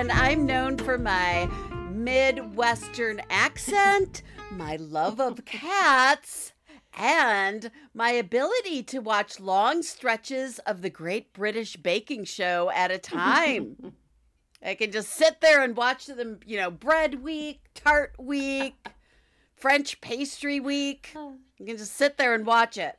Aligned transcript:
and 0.00 0.10
I'm 0.12 0.46
known 0.46 0.78
for 0.78 0.96
my 0.96 1.46
Midwestern 1.90 3.20
accent, 3.28 4.22
my 4.50 4.76
love 4.76 5.20
of 5.20 5.44
cats, 5.44 6.54
and 6.94 7.70
my 7.92 8.12
ability 8.12 8.82
to 8.84 9.00
watch 9.00 9.40
long 9.40 9.82
stretches 9.82 10.58
of 10.60 10.80
the 10.80 10.88
Great 10.88 11.34
British 11.34 11.76
Baking 11.76 12.24
Show 12.24 12.70
at 12.74 12.90
a 12.90 12.96
time. 12.96 13.92
I 14.64 14.74
can 14.74 14.90
just 14.90 15.10
sit 15.10 15.42
there 15.42 15.62
and 15.62 15.76
watch 15.76 16.06
them, 16.06 16.40
you 16.46 16.56
know, 16.56 16.70
bread 16.70 17.22
week, 17.22 17.60
tart 17.74 18.14
week, 18.18 18.88
French 19.54 20.00
pastry 20.00 20.60
week. 20.60 21.12
You 21.58 21.66
can 21.66 21.76
just 21.76 21.94
sit 21.94 22.16
there 22.16 22.32
and 22.32 22.46
watch 22.46 22.78
it. 22.78 22.98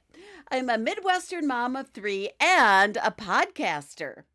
I'm 0.52 0.70
a 0.70 0.78
Midwestern 0.78 1.48
mom 1.48 1.76
of 1.76 1.88
three 1.88 2.30
and 2.40 2.96
a 2.98 3.10
podcaster. 3.10 4.26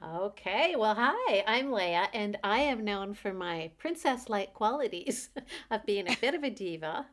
Okay, 0.00 0.76
well, 0.76 0.94
hi, 0.96 1.42
I'm 1.44 1.72
Leah, 1.72 2.08
and 2.14 2.38
I 2.44 2.60
am 2.60 2.84
known 2.84 3.14
for 3.14 3.34
my 3.34 3.72
princess 3.78 4.28
like 4.28 4.54
qualities 4.54 5.30
of 5.72 5.84
being 5.86 6.08
a 6.08 6.16
bit 6.20 6.36
of 6.36 6.44
a 6.44 6.50
diva 6.50 7.06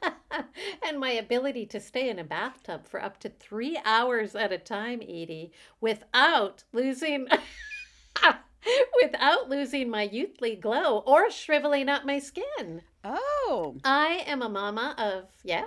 and 0.82 0.98
my 0.98 1.10
ability 1.10 1.64
to 1.66 1.78
stay 1.78 2.08
in 2.08 2.18
a 2.18 2.24
bathtub 2.24 2.88
for 2.88 3.00
up 3.00 3.20
to 3.20 3.28
three 3.28 3.78
hours 3.84 4.34
at 4.34 4.50
a 4.50 4.58
time, 4.58 5.00
Edie, 5.00 5.52
without 5.80 6.64
losing. 6.72 7.28
without 9.02 9.48
losing 9.48 9.88
my 9.88 10.08
youthly 10.08 10.60
glow 10.60 10.98
or 11.06 11.30
shriveling 11.30 11.88
up 11.88 12.04
my 12.04 12.18
skin. 12.18 12.82
Oh. 13.10 13.76
I 13.84 14.22
am 14.26 14.42
a 14.42 14.50
mama 14.50 14.94
of, 14.98 15.30
yeah, 15.42 15.64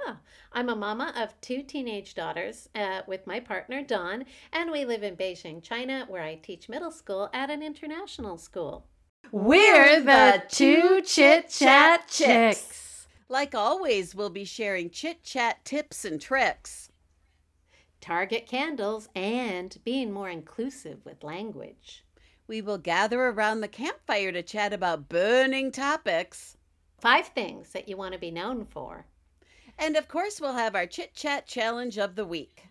I'm 0.52 0.70
a 0.70 0.76
mama 0.76 1.12
of 1.18 1.40
two 1.42 1.64
teenage 1.64 2.14
daughters 2.14 2.70
uh, 2.76 3.02
with 3.08 3.26
my 3.26 3.40
partner, 3.40 3.82
Don, 3.82 4.26
and 4.54 4.70
we 4.70 4.86
live 4.86 5.02
in 5.02 5.16
Beijing, 5.16 5.64
China, 5.64 6.06
where 6.08 6.22
I 6.22 6.36
teach 6.36 6.70
middle 6.70 6.92
school 6.92 7.32
at 7.34 7.50
an 7.50 7.64
international 7.64 8.38
school. 8.38 8.86
We're 9.32 10.02
the 10.02 10.44
two 10.50 11.02
chit 11.02 11.50
chat 11.50 12.08
chicks. 12.08 13.08
Like 13.28 13.56
always, 13.56 14.14
we'll 14.14 14.30
be 14.30 14.46
sharing 14.46 14.92
chit 14.92 15.24
chat 15.24 15.66
tips 15.66 16.06
and 16.06 16.22
tricks. 16.22 16.92
Target 18.02 18.46
candles 18.46 19.10
and 19.16 19.76
being 19.84 20.12
more 20.12 20.30
inclusive 20.30 21.00
with 21.06 21.24
language. 21.24 22.06
We 22.46 22.62
will 22.62 22.78
gather 22.78 23.22
around 23.22 23.62
the 23.62 23.68
campfire 23.68 24.32
to 24.32 24.44
chat 24.44 24.74
about 24.74 25.10
burning 25.10 25.72
topics. 25.72 26.58
Five 27.02 27.30
things 27.30 27.72
that 27.72 27.90
you 27.90 27.98
want 27.98 28.14
to 28.14 28.20
be 28.20 28.30
known 28.30 28.64
for. 28.64 29.08
And 29.80 29.98
of 29.98 30.08
course, 30.08 30.40
we'll 30.40 30.54
have 30.54 30.76
our 30.76 30.86
chit 30.86 31.16
chat 31.16 31.48
challenge 31.48 31.98
of 31.98 32.16
the 32.16 32.26
week. 32.26 32.68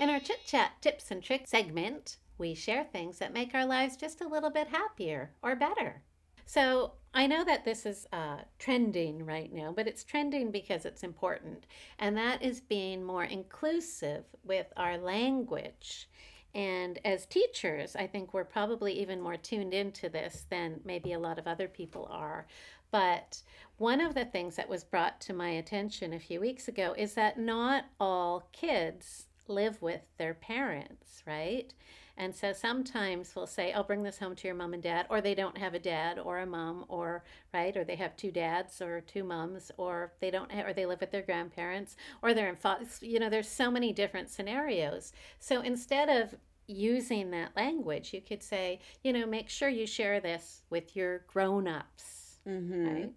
In 0.00 0.10
our 0.10 0.18
chit 0.18 0.44
chat 0.44 0.72
tips 0.80 1.12
and 1.12 1.22
tricks 1.22 1.50
segment, 1.50 2.16
we 2.36 2.52
share 2.52 2.82
things 2.82 3.20
that 3.20 3.32
make 3.32 3.54
our 3.54 3.64
lives 3.64 3.96
just 3.96 4.22
a 4.22 4.28
little 4.28 4.50
bit 4.50 4.66
happier 4.66 5.30
or 5.40 5.54
better. 5.54 6.02
So, 6.46 6.94
I 7.14 7.28
know 7.28 7.44
that 7.44 7.64
this 7.64 7.86
is 7.86 8.08
uh, 8.12 8.38
trending 8.58 9.24
right 9.24 9.52
now, 9.52 9.72
but 9.72 9.86
it's 9.86 10.02
trending 10.02 10.50
because 10.50 10.84
it's 10.84 11.04
important, 11.04 11.68
and 12.00 12.16
that 12.16 12.42
is 12.42 12.60
being 12.60 13.04
more 13.04 13.22
inclusive 13.22 14.24
with 14.42 14.66
our 14.76 14.98
language. 14.98 16.08
And 16.54 16.98
as 17.04 17.26
teachers, 17.26 17.96
I 17.96 18.06
think 18.06 18.32
we're 18.32 18.44
probably 18.44 18.92
even 19.00 19.20
more 19.20 19.36
tuned 19.36 19.74
into 19.74 20.08
this 20.08 20.46
than 20.50 20.80
maybe 20.84 21.12
a 21.12 21.18
lot 21.18 21.38
of 21.38 21.46
other 21.46 21.66
people 21.66 22.08
are. 22.10 22.46
But 22.90 23.42
one 23.78 24.00
of 24.00 24.14
the 24.14 24.24
things 24.24 24.54
that 24.54 24.68
was 24.68 24.84
brought 24.84 25.20
to 25.22 25.32
my 25.32 25.50
attention 25.50 26.12
a 26.12 26.20
few 26.20 26.40
weeks 26.40 26.68
ago 26.68 26.94
is 26.96 27.14
that 27.14 27.38
not 27.38 27.86
all 27.98 28.48
kids 28.52 29.26
live 29.48 29.82
with 29.82 30.02
their 30.16 30.34
parents, 30.34 31.22
right? 31.26 31.74
And 32.16 32.34
so 32.34 32.52
sometimes 32.52 33.34
we'll 33.34 33.46
say, 33.46 33.72
"I'll 33.72 33.80
oh, 33.80 33.84
bring 33.84 34.02
this 34.04 34.18
home 34.18 34.36
to 34.36 34.46
your 34.46 34.54
mom 34.54 34.72
and 34.72 34.82
dad," 34.82 35.06
or 35.10 35.20
they 35.20 35.34
don't 35.34 35.58
have 35.58 35.74
a 35.74 35.78
dad 35.78 36.18
or 36.18 36.38
a 36.38 36.46
mom, 36.46 36.84
or 36.88 37.24
right, 37.52 37.76
or 37.76 37.84
they 37.84 37.96
have 37.96 38.16
two 38.16 38.30
dads 38.30 38.80
or 38.80 39.00
two 39.00 39.24
moms, 39.24 39.72
or 39.76 40.12
they 40.20 40.30
don't, 40.30 40.52
have, 40.52 40.66
or 40.66 40.72
they 40.72 40.86
live 40.86 41.00
with 41.00 41.10
their 41.10 41.22
grandparents, 41.22 41.96
or 42.22 42.32
they're 42.32 42.48
in, 42.48 42.56
you 43.00 43.18
know, 43.18 43.28
there's 43.28 43.48
so 43.48 43.70
many 43.70 43.92
different 43.92 44.30
scenarios. 44.30 45.12
So 45.40 45.60
instead 45.60 46.08
of 46.08 46.34
using 46.66 47.30
that 47.32 47.56
language, 47.56 48.14
you 48.14 48.20
could 48.20 48.42
say, 48.42 48.80
you 49.02 49.12
know, 49.12 49.26
make 49.26 49.48
sure 49.48 49.68
you 49.68 49.86
share 49.86 50.20
this 50.20 50.62
with 50.70 50.96
your 50.96 51.24
grown-ups, 51.26 52.38
mm-hmm. 52.48 52.86
right? 52.86 53.12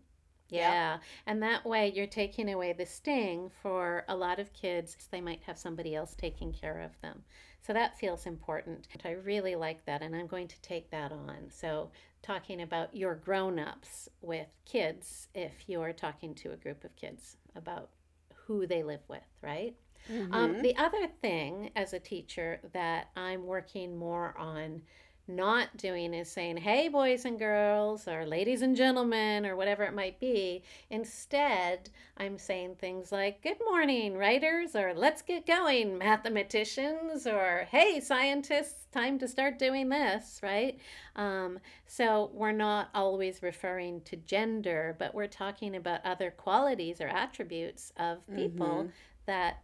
Yeah. 0.50 0.94
Yep. 0.94 1.02
And 1.28 1.44
that 1.44 1.66
way 1.66 1.92
you're 1.94 2.08
taking 2.08 2.52
away 2.52 2.74
the 2.74 2.86
sting 2.86 3.52
for 3.62 4.06
a 4.08 4.16
lot 4.16 4.40
of 4.40 4.54
kids. 4.54 4.96
They 5.12 5.22
might 5.22 5.44
have 5.44 5.58
somebody 5.58 5.96
else 5.96 6.16
taking 6.16 6.54
care 6.54 6.82
of 6.82 7.00
them. 7.02 7.24
So 7.68 7.74
that 7.74 8.00
feels 8.00 8.26
important. 8.26 8.88
I 9.04 9.12
really 9.12 9.56
like 9.56 9.86
that, 9.86 10.02
and 10.02 10.16
I'm 10.16 10.28
going 10.28 10.48
to 10.48 10.62
take 10.62 10.90
that 10.92 11.12
on. 11.12 11.50
So, 11.50 11.92
talking 12.24 12.62
about 12.62 12.96
your 12.96 13.16
grown 13.16 13.60
ups 13.60 14.08
with 14.22 14.48
kids, 14.66 15.28
if 15.36 15.52
you're 15.68 15.92
talking 15.92 16.34
to 16.36 16.54
a 16.54 16.56
group 16.56 16.86
of 16.86 16.96
kids 16.96 17.36
about 17.58 17.90
who 18.34 18.68
they 18.68 18.84
live 18.84 19.02
with, 19.10 19.28
right? 19.42 19.76
Um, 20.10 20.16
mm-hmm. 20.16 20.34
Um, 20.34 20.62
the 20.62 20.78
other 20.78 21.08
thing 21.22 21.72
as 21.76 21.92
a 21.92 22.00
teacher 22.00 22.62
that 22.72 23.10
I'm 23.18 23.46
working 23.46 23.98
more 23.98 24.34
on 24.38 24.82
not 25.28 25.76
doing 25.78 26.14
is 26.14 26.32
saying, 26.32 26.58
hey, 26.58 26.88
boys 26.88 27.26
and 27.26 27.38
girls, 27.38 28.08
or 28.08 28.26
ladies 28.26 28.62
and 28.62 28.76
gentlemen, 28.76 29.46
or 29.46 29.56
whatever 29.56 29.84
it 29.84 29.94
might 29.94 30.20
be. 30.20 30.64
Instead, 30.90 31.90
I'm 32.18 32.38
saying 32.38 32.76
things 32.76 33.12
like, 33.12 33.44
good 33.44 33.58
morning, 33.70 34.18
writers, 34.18 34.76
or 34.76 34.94
let's 34.94 35.22
get 35.22 35.46
going, 35.46 35.98
mathematicians, 35.98 37.28
or 37.28 37.68
hey, 37.70 38.00
scientists, 38.00 38.88
time 38.92 39.20
to 39.20 39.28
start 39.28 39.60
doing 39.60 39.90
this, 39.90 40.40
right? 40.42 40.80
Um, 41.16 41.60
so 41.86 42.32
we're 42.34 42.52
not 42.52 42.90
always 42.94 43.42
referring 43.42 44.02
to 44.02 44.16
gender, 44.16 44.96
but 44.98 45.14
we're 45.14 45.28
talking 45.28 45.76
about 45.76 46.06
other 46.06 46.32
qualities 46.32 47.02
or 47.02 47.08
attributes 47.08 47.92
of 47.98 48.26
people 48.36 48.68
mm-hmm. 48.68 48.90
that 49.26 49.64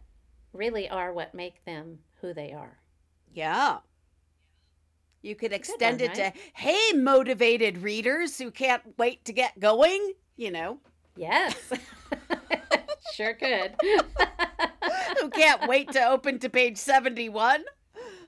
really 0.52 0.88
are 0.88 1.12
what 1.12 1.34
make 1.34 1.64
them 1.64 1.98
who 2.20 2.32
they 2.32 2.52
are. 2.52 2.78
Yeah. 3.32 3.78
You 5.24 5.34
could 5.34 5.54
extend 5.54 6.02
one, 6.02 6.10
it 6.10 6.18
right? 6.18 6.34
to, 6.34 6.40
hey, 6.52 6.92
motivated 6.94 7.78
readers 7.78 8.36
who 8.36 8.50
can't 8.50 8.82
wait 8.98 9.24
to 9.24 9.32
get 9.32 9.58
going, 9.58 10.12
you 10.36 10.50
know. 10.50 10.80
Yes. 11.16 11.56
sure 13.14 13.32
could. 13.32 13.74
who 15.18 15.30
can't 15.30 15.66
wait 15.66 15.90
to 15.92 16.04
open 16.06 16.38
to 16.40 16.50
page 16.50 16.76
71. 16.76 17.64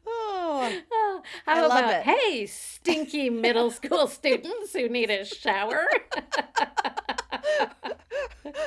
Oh, 0.07 0.81
oh 0.91 1.23
how 1.45 1.67
about, 1.67 2.03
hey, 2.03 2.47
stinky 2.47 3.29
middle 3.29 3.71
school 3.71 4.07
students 4.09 4.73
who 4.73 4.89
need 4.89 5.11
a 5.11 5.27
shower? 5.27 5.87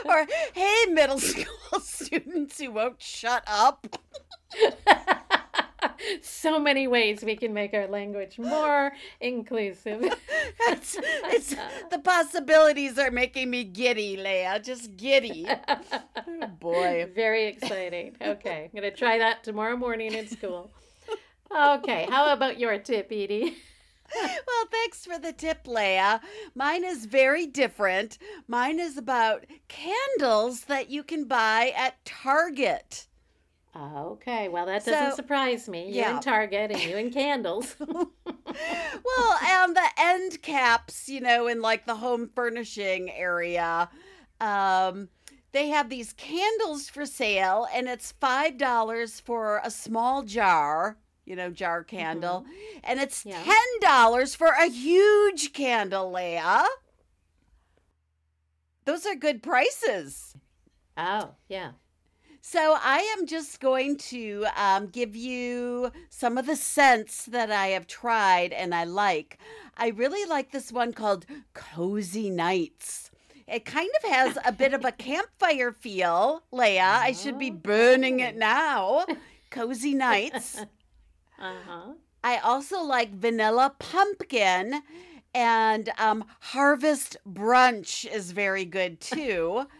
or, 0.05 0.27
hey, 0.53 0.85
middle 0.91 1.17
school 1.17 1.79
students 1.79 2.59
who 2.59 2.73
won't 2.73 3.01
shut 3.01 3.43
up 3.47 3.87
so 6.21 6.59
many 6.59 6.87
ways 6.87 7.23
we 7.23 7.35
can 7.35 7.53
make 7.53 7.73
our 7.73 7.87
language 7.87 8.39
more 8.39 8.91
inclusive. 9.19 10.01
it's, 10.61 10.97
it's, 10.99 11.55
the 11.91 11.99
possibilities 11.99 12.97
are 12.97 13.11
making 13.11 13.49
me 13.49 13.63
giddy, 13.63 14.17
Leah. 14.17 14.59
Just 14.63 14.97
giddy. 14.97 15.47
oh, 15.67 16.47
boy. 16.59 17.09
Very 17.15 17.45
exciting. 17.47 18.15
Okay. 18.21 18.69
I'm 18.73 18.79
going 18.79 18.91
to 18.91 18.97
try 18.97 19.17
that 19.17 19.43
tomorrow 19.43 19.75
morning 19.75 20.13
in 20.13 20.27
school. 20.27 20.71
Okay. 21.55 22.07
How 22.09 22.31
about 22.31 22.59
your 22.59 22.77
tip, 22.77 23.07
Edie? 23.11 23.57
well, 24.15 24.65
thanks 24.71 25.05
for 25.05 25.17
the 25.17 25.33
tip, 25.33 25.67
Leah. 25.67 26.21
Mine 26.55 26.83
is 26.83 27.05
very 27.05 27.45
different. 27.45 28.17
Mine 28.47 28.79
is 28.79 28.97
about 28.97 29.45
candles 29.67 30.61
that 30.65 30.89
you 30.89 31.03
can 31.03 31.25
buy 31.25 31.73
at 31.75 32.03
Target. 32.05 33.07
Okay, 33.75 34.49
well, 34.49 34.65
that 34.65 34.83
doesn't 34.83 35.11
so, 35.11 35.15
surprise 35.15 35.69
me. 35.69 35.89
You 35.89 35.95
yeah. 35.95 36.13
and 36.15 36.21
Target 36.21 36.71
and 36.71 36.83
you 36.83 36.97
and 36.97 37.13
candles. 37.13 37.75
well, 37.85 39.39
and 39.43 39.75
the 39.75 39.89
end 39.97 40.41
caps, 40.41 41.07
you 41.07 41.21
know, 41.21 41.47
in 41.47 41.61
like 41.61 41.85
the 41.85 41.95
home 41.95 42.29
furnishing 42.33 43.11
area, 43.11 43.89
um, 44.41 45.09
they 45.51 45.69
have 45.69 45.89
these 45.89 46.13
candles 46.13 46.89
for 46.89 47.05
sale, 47.05 47.67
and 47.73 47.87
it's 47.87 48.13
$5 48.21 49.21
for 49.21 49.61
a 49.63 49.71
small 49.71 50.23
jar, 50.23 50.97
you 51.25 51.35
know, 51.35 51.49
jar 51.49 51.83
candle, 51.83 52.41
mm-hmm. 52.41 52.79
and 52.83 52.99
it's 52.99 53.25
yeah. 53.25 53.43
$10 53.81 54.35
for 54.35 54.49
a 54.49 54.67
huge 54.67 55.53
candle, 55.53 56.11
Leah. 56.11 56.65
Those 58.85 59.05
are 59.05 59.15
good 59.15 59.43
prices. 59.43 60.35
Oh, 60.97 61.31
yeah. 61.47 61.71
So 62.41 62.77
I 62.81 62.99
am 63.17 63.25
just 63.27 63.59
going 63.59 63.97
to 63.97 64.45
um, 64.55 64.87
give 64.87 65.15
you 65.15 65.91
some 66.09 66.37
of 66.37 66.45
the 66.45 66.55
scents 66.55 67.25
that 67.25 67.51
I 67.51 67.67
have 67.67 67.85
tried 67.85 68.53
and 68.53 68.73
I 68.73 68.85
like. 68.85 69.37
I 69.77 69.89
really 69.89 70.27
like 70.27 70.51
this 70.51 70.71
one 70.71 70.93
called 70.93 71.25
Cozy 71.53 72.29
Nights. 72.29 73.11
It 73.47 73.65
kind 73.65 73.89
of 74.03 74.11
has 74.11 74.37
a 74.45 74.51
bit 74.51 74.73
of 74.73 74.85
a 74.85 74.91
campfire 75.07 75.71
feel, 75.71 76.43
Leah. 76.51 76.99
I 77.01 77.11
should 77.11 77.37
be 77.39 77.49
burning 77.49 78.19
it 78.19 78.35
now. 78.37 79.05
Cozy 79.49 79.93
Nights. 79.93 80.61
Uh 81.41 81.53
huh. 81.65 81.93
I 82.21 82.37
also 82.39 82.81
like 82.81 83.13
vanilla 83.13 83.73
pumpkin, 83.79 84.81
and 85.33 85.89
um, 85.97 86.25
harvest 86.41 87.15
brunch 87.25 88.05
is 88.11 88.31
very 88.33 88.65
good 88.65 88.99
too. 88.99 89.65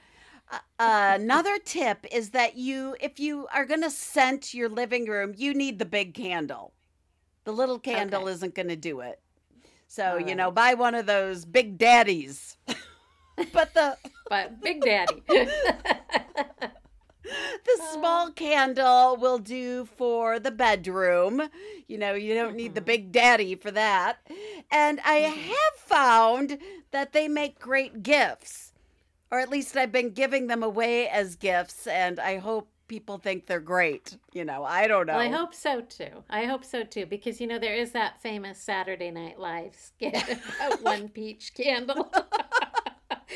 Uh, 0.52 0.60
another 0.80 1.58
tip 1.60 2.06
is 2.12 2.32
that 2.32 2.56
you, 2.56 2.96
if 3.00 3.20
you 3.20 3.48
are 3.54 3.66
going 3.66 3.82
to 3.82 3.92
scent 3.92 4.54
your 4.54 4.70
living 4.70 5.06
room, 5.08 5.34
you 5.38 5.54
need 5.54 5.80
the 5.80 5.86
big 5.86 6.14
candle. 6.14 6.74
The 7.46 7.52
little 7.54 7.80
candle 7.80 8.24
Okay. 8.24 8.32
isn't 8.34 8.56
going 8.56 8.70
to 8.70 8.76
do 8.76 9.00
it. 9.02 9.20
So, 9.88 10.14
All 10.14 10.20
you 10.20 10.36
know, 10.36 10.52
buy 10.52 10.74
one 10.76 10.96
of 10.96 11.06
those 11.06 11.46
big 11.46 11.78
daddies. 11.78 12.58
but 13.54 13.74
the 13.74 13.98
But 14.30 14.62
Big 14.62 14.84
Daddy. 14.84 15.24
the 17.24 17.80
small 17.82 18.32
candle 18.32 19.18
will 19.18 19.40
do 19.40 19.86
for 19.86 20.40
the 20.40 20.52
bedroom. 20.52 21.50
You 21.88 21.98
know, 21.98 22.14
you 22.14 22.34
don't 22.34 22.56
need 22.56 22.76
the 22.76 22.82
Mhm. 22.82 22.86
big 22.86 23.12
daddy 23.12 23.56
for 23.56 23.72
that. 23.72 24.20
And 24.72 25.00
I 25.04 25.16
Mhm. 25.18 25.38
have 25.38 25.76
found 25.76 26.58
that 26.92 27.14
they 27.14 27.28
make 27.28 27.60
great 27.60 28.04
gifts. 28.04 28.69
Or 29.32 29.40
at 29.40 29.50
least 29.50 29.78
I've 29.78 29.92
been 29.92 30.12
giving 30.12 30.48
them 30.48 30.64
away 30.64 31.08
as 31.08 31.36
gifts 31.36 31.86
and 31.88 32.20
I 32.20 32.38
hope 32.38 32.70
people 32.90 33.20
think 33.20 33.46
they're 33.46 33.62
great. 33.62 34.18
You 34.34 34.44
know, 34.44 34.66
I 34.66 34.88
don't 34.88 35.06
know. 35.06 35.14
Well, 35.14 35.22
I 35.22 35.30
hope 35.30 35.54
so 35.54 35.80
too. 35.80 36.24
I 36.30 36.44
hope 36.44 36.66
so 36.66 36.84
too, 36.84 37.06
because 37.06 37.40
you 37.40 37.48
know 37.48 37.60
there 37.60 37.76
is 37.76 37.92
that 37.92 38.22
famous 38.22 38.60
Saturday 38.60 39.12
Night 39.12 39.40
Live 39.40 39.76
skit 39.76 40.16
about 40.60 40.82
one 40.82 41.08
peach 41.08 41.54
candle, 41.54 42.12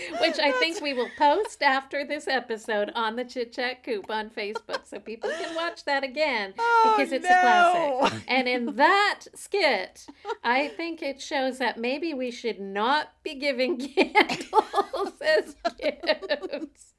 which 0.21 0.39
I 0.39 0.51
think 0.53 0.81
we 0.81 0.93
will 0.93 1.09
post 1.17 1.61
after 1.61 2.05
this 2.05 2.27
episode 2.27 2.91
on 2.95 3.15
the 3.15 3.23
Chit 3.23 3.53
Chat 3.53 3.83
Coop 3.83 4.09
on 4.09 4.29
Facebook, 4.29 4.85
so 4.85 4.99
people 4.99 5.29
can 5.29 5.55
watch 5.55 5.85
that 5.85 6.03
again 6.03 6.53
Oh, 6.59 6.95
because 6.95 7.11
it's 7.11 7.25
a 7.25 7.29
classic. 7.29 8.23
And 8.27 8.47
in 8.47 8.75
that 8.75 9.21
skit, 9.35 10.07
I 10.43 10.67
think 10.69 11.01
it 11.01 11.21
shows 11.21 11.57
that 11.59 11.77
maybe 11.77 12.13
we 12.13 12.31
should 12.31 12.59
not 12.59 13.09
be 13.23 13.35
giving 13.35 13.77
candles 13.77 15.13
as 15.21 15.55
gifts, 15.77 16.93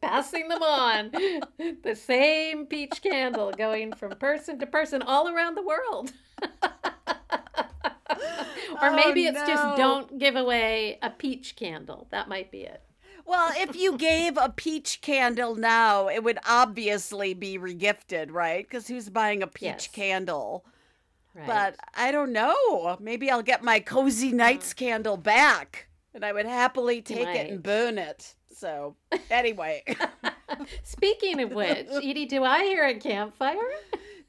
passing 0.00 0.48
them 0.48 0.62
on. 0.62 1.10
The 1.82 1.94
same 1.94 2.66
peach 2.66 3.02
candle 3.02 3.52
going 3.52 3.92
from 3.92 4.12
person 4.12 4.58
to 4.58 4.66
person 4.66 5.02
all 5.02 5.28
around 5.28 5.56
the 5.56 5.62
world. 5.62 6.12
Or 8.82 8.88
Oh, 8.88 8.94
maybe 8.94 9.26
it's 9.26 9.40
no. 9.40 9.46
just 9.46 9.76
don't 9.76 10.18
give 10.18 10.36
away 10.36 10.98
a 11.02 11.10
peach 11.10 11.56
candle. 11.56 12.06
That 12.10 12.28
might 12.28 12.50
be 12.50 12.62
it. 12.62 12.82
Well, 13.26 13.52
if 13.56 13.76
you 13.76 13.96
gave 13.96 14.36
a 14.36 14.48
peach 14.48 15.00
candle 15.02 15.54
now, 15.54 16.08
it 16.08 16.24
would 16.24 16.38
obviously 16.48 17.32
be 17.34 17.58
regifted, 17.58 18.32
right? 18.32 18.66
Because 18.66 18.88
who's 18.88 19.08
buying 19.08 19.42
a 19.42 19.46
peach 19.46 19.62
Yes. 19.64 19.86
candle? 19.88 20.64
Right. 21.34 21.46
But 21.46 21.76
I 21.94 22.10
don't 22.10 22.32
know. 22.32 22.96
Maybe 22.98 23.30
I'll 23.30 23.42
get 23.42 23.62
my 23.62 23.78
cozy 23.78 24.32
nights 24.32 24.72
candle 24.74 25.16
back 25.16 25.86
and 26.12 26.24
I 26.24 26.32
would 26.32 26.46
happily 26.46 27.02
take 27.02 27.28
it 27.28 27.50
and 27.50 27.62
burn 27.62 27.98
it. 27.98 28.34
So, 28.52 28.96
anyway, 29.30 29.84
Speaking 30.82 31.40
of 31.40 31.52
which, 31.52 31.86
Edie, 31.88 32.26
do 32.26 32.42
I 32.42 32.64
hear 32.64 32.84
a 32.84 32.94
campfire? 32.94 33.56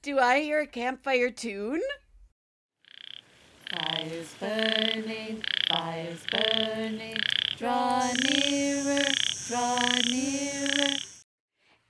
do 0.04 0.20
I 0.20 0.42
hear 0.42 0.60
a 0.62 0.68
campfire 0.68 1.32
tune? 1.32 1.82
Fires 3.72 4.36
burning, 4.38 5.42
fires 5.70 6.26
burning, 6.30 7.16
draw 7.56 8.06
nearer, 8.30 9.06
draw 9.48 9.80
nearer. 10.10 10.98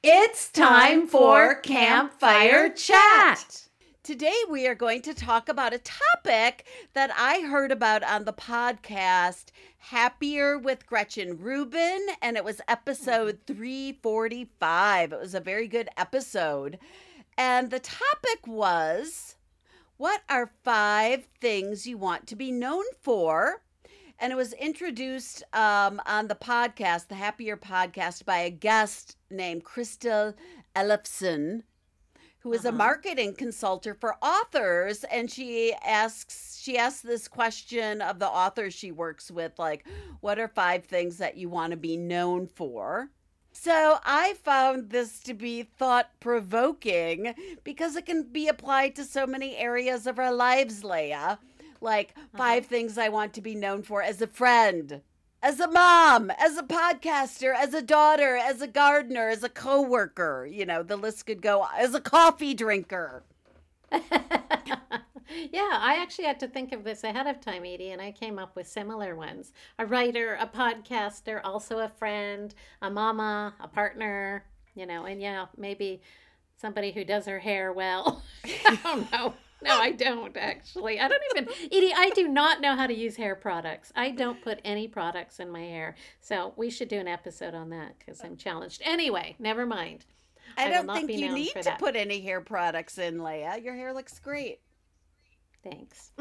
It's 0.03 0.51
time 0.51 1.07
for 1.07 1.55
Campfire 1.55 2.69
Chat. 2.69 3.67
Today, 4.03 4.35
we 4.47 4.67
are 4.67 4.75
going 4.75 5.01
to 5.01 5.15
talk 5.15 5.49
about 5.49 5.73
a 5.73 5.79
topic 5.79 6.67
that 6.93 7.09
I 7.17 7.39
heard 7.47 7.71
about 7.71 8.03
on 8.03 8.25
the 8.25 8.33
podcast 8.33 9.45
Happier 9.79 10.59
with 10.59 10.85
Gretchen 10.85 11.39
Rubin, 11.39 12.05
and 12.21 12.37
it 12.37 12.45
was 12.45 12.61
episode 12.67 13.39
345. 13.47 15.13
It 15.13 15.19
was 15.19 15.33
a 15.33 15.39
very 15.39 15.67
good 15.67 15.89
episode. 15.97 16.77
And 17.39 17.71
the 17.71 17.79
topic 17.79 18.45
was 18.45 19.35
what 20.01 20.21
are 20.29 20.49
five 20.63 21.27
things 21.39 21.85
you 21.85 21.95
want 21.95 22.25
to 22.25 22.35
be 22.35 22.51
known 22.51 22.83
for? 23.03 23.61
And 24.17 24.33
it 24.33 24.35
was 24.35 24.53
introduced 24.53 25.43
um, 25.53 26.01
on 26.07 26.27
the 26.27 26.33
podcast, 26.33 27.07
the 27.07 27.13
Happier 27.15 27.55
podcast, 27.55 28.25
by 28.25 28.39
a 28.39 28.49
guest 28.49 29.15
named 29.29 29.63
Crystal 29.63 30.33
Ellefson, 30.75 31.61
who 32.39 32.51
is 32.51 32.65
a 32.65 32.69
Uh-huh. 32.69 32.77
marketing 32.77 33.35
consultant 33.35 33.99
for 33.99 34.15
authors. 34.23 35.03
And 35.03 35.29
she 35.29 35.75
asks, 35.85 36.59
she 36.59 36.79
asks 36.79 37.01
this 37.03 37.27
question 37.27 38.01
of 38.01 38.17
the 38.17 38.27
authors 38.27 38.73
she 38.73 38.91
works 38.91 39.29
with, 39.29 39.59
like, 39.59 39.85
what 40.19 40.39
are 40.39 40.47
five 40.47 40.83
things 40.85 41.17
that 41.17 41.37
you 41.37 41.47
want 41.47 41.71
to 41.71 41.77
be 41.77 41.95
known 41.95 42.47
for? 42.47 43.11
So 43.51 43.99
I 44.03 44.35
found 44.43 44.89
this 44.89 45.19
to 45.21 45.33
be 45.33 45.63
thought 45.63 46.09
provoking 46.19 47.33
because 47.63 47.95
it 47.95 48.05
can 48.05 48.23
be 48.23 48.47
applied 48.47 48.95
to 48.95 49.03
so 49.03 49.27
many 49.27 49.55
areas 49.57 50.07
of 50.07 50.19
our 50.19 50.33
lives, 50.33 50.83
Leah. 50.83 51.39
Like 51.79 52.13
uh-huh. 52.15 52.37
five 52.37 52.65
things 52.65 52.97
I 52.97 53.09
want 53.09 53.33
to 53.33 53.41
be 53.41 53.55
known 53.55 53.83
for 53.83 54.01
as 54.01 54.21
a 54.21 54.27
friend, 54.27 55.01
as 55.43 55.59
a 55.59 55.67
mom, 55.67 56.31
as 56.31 56.57
a 56.57 56.63
podcaster, 56.63 57.53
as 57.55 57.73
a 57.73 57.81
daughter, 57.81 58.35
as 58.35 58.61
a 58.61 58.67
gardener, 58.67 59.29
as 59.29 59.43
a 59.43 59.49
coworker. 59.49 60.47
You 60.49 60.65
know, 60.65 60.83
the 60.83 60.97
list 60.97 61.25
could 61.25 61.41
go 61.41 61.67
as 61.77 61.93
a 61.93 62.01
coffee 62.01 62.53
drinker. 62.53 63.23
yeah, 65.51 65.69
I 65.71 65.97
actually 66.01 66.25
had 66.25 66.39
to 66.41 66.47
think 66.47 66.71
of 66.71 66.83
this 66.83 67.03
ahead 67.03 67.27
of 67.27 67.39
time, 67.39 67.65
Edie, 67.65 67.91
and 67.91 68.01
I 68.01 68.11
came 68.11 68.39
up 68.39 68.55
with 68.55 68.67
similar 68.67 69.15
ones. 69.15 69.51
A 69.79 69.85
writer, 69.85 70.37
a 70.39 70.47
podcaster, 70.47 71.41
also 71.43 71.79
a 71.79 71.89
friend, 71.89 72.53
a 72.81 72.89
mama, 72.89 73.53
a 73.59 73.67
partner, 73.67 74.45
you 74.75 74.85
know, 74.85 75.05
and 75.05 75.21
yeah, 75.21 75.45
maybe 75.57 76.01
somebody 76.57 76.91
who 76.91 77.03
does 77.03 77.25
her 77.25 77.39
hair 77.39 77.73
well. 77.73 78.23
I 78.45 78.79
don't 78.83 79.11
know. 79.11 79.33
No, 79.63 79.79
I 79.79 79.91
don't 79.91 80.35
actually. 80.37 80.99
I 80.99 81.07
don't 81.07 81.21
even, 81.35 81.47
Edie, 81.71 81.93
I 81.95 82.09
do 82.15 82.27
not 82.27 82.61
know 82.61 82.75
how 82.75 82.87
to 82.87 82.93
use 82.93 83.15
hair 83.15 83.35
products. 83.35 83.91
I 83.95 84.09
don't 84.09 84.41
put 84.41 84.59
any 84.65 84.87
products 84.87 85.39
in 85.39 85.51
my 85.51 85.61
hair. 85.61 85.95
So 86.19 86.53
we 86.57 86.69
should 86.71 86.87
do 86.87 86.97
an 86.97 87.07
episode 87.07 87.53
on 87.53 87.69
that 87.69 87.99
because 87.99 88.21
I'm 88.23 88.37
challenged. 88.37 88.81
Anyway, 88.83 89.35
never 89.37 89.65
mind. 89.65 90.05
I, 90.57 90.65
I 90.65 90.69
don't 90.71 90.91
think 90.91 91.11
you 91.11 91.31
need 91.31 91.53
to 91.61 91.75
put 91.77 91.95
any 91.95 92.21
hair 92.21 92.41
products 92.41 92.97
in, 92.97 93.23
Leah. 93.23 93.59
Your 93.61 93.75
hair 93.75 93.93
looks 93.93 94.19
great. 94.19 94.59
Thanks. 95.63 96.11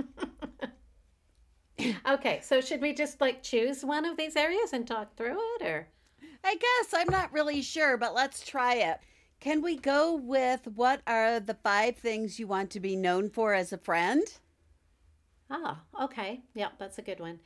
okay, 2.08 2.40
so 2.42 2.60
should 2.60 2.80
we 2.80 2.92
just 2.92 3.20
like 3.20 3.42
choose 3.42 3.84
one 3.84 4.04
of 4.04 4.16
these 4.16 4.36
areas 4.36 4.72
and 4.72 4.86
talk 4.86 5.16
through 5.16 5.38
it 5.56 5.62
or? 5.62 5.88
I 6.44 6.54
guess 6.54 6.94
I'm 6.94 7.10
not 7.10 7.32
really 7.32 7.62
sure, 7.62 7.96
but 7.96 8.14
let's 8.14 8.44
try 8.44 8.74
it. 8.74 8.98
Can 9.40 9.62
we 9.62 9.76
go 9.76 10.14
with 10.14 10.66
what 10.74 11.00
are 11.06 11.40
the 11.40 11.54
five 11.54 11.96
things 11.96 12.38
you 12.38 12.46
want 12.46 12.70
to 12.70 12.80
be 12.80 12.96
known 12.96 13.30
for 13.30 13.54
as 13.54 13.72
a 13.72 13.78
friend? 13.78 14.22
Ah, 15.50 15.82
okay. 16.00 16.42
Yep, 16.54 16.72
that's 16.78 16.98
a 16.98 17.02
good 17.02 17.20
one. 17.20 17.40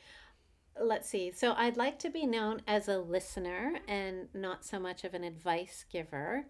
Let's 0.80 1.08
see. 1.08 1.30
So 1.30 1.54
I'd 1.56 1.76
like 1.76 2.00
to 2.00 2.10
be 2.10 2.26
known 2.26 2.62
as 2.66 2.88
a 2.88 2.98
listener 2.98 3.78
and 3.86 4.28
not 4.34 4.64
so 4.64 4.80
much 4.80 5.04
of 5.04 5.14
an 5.14 5.22
advice 5.22 5.84
giver. 5.90 6.46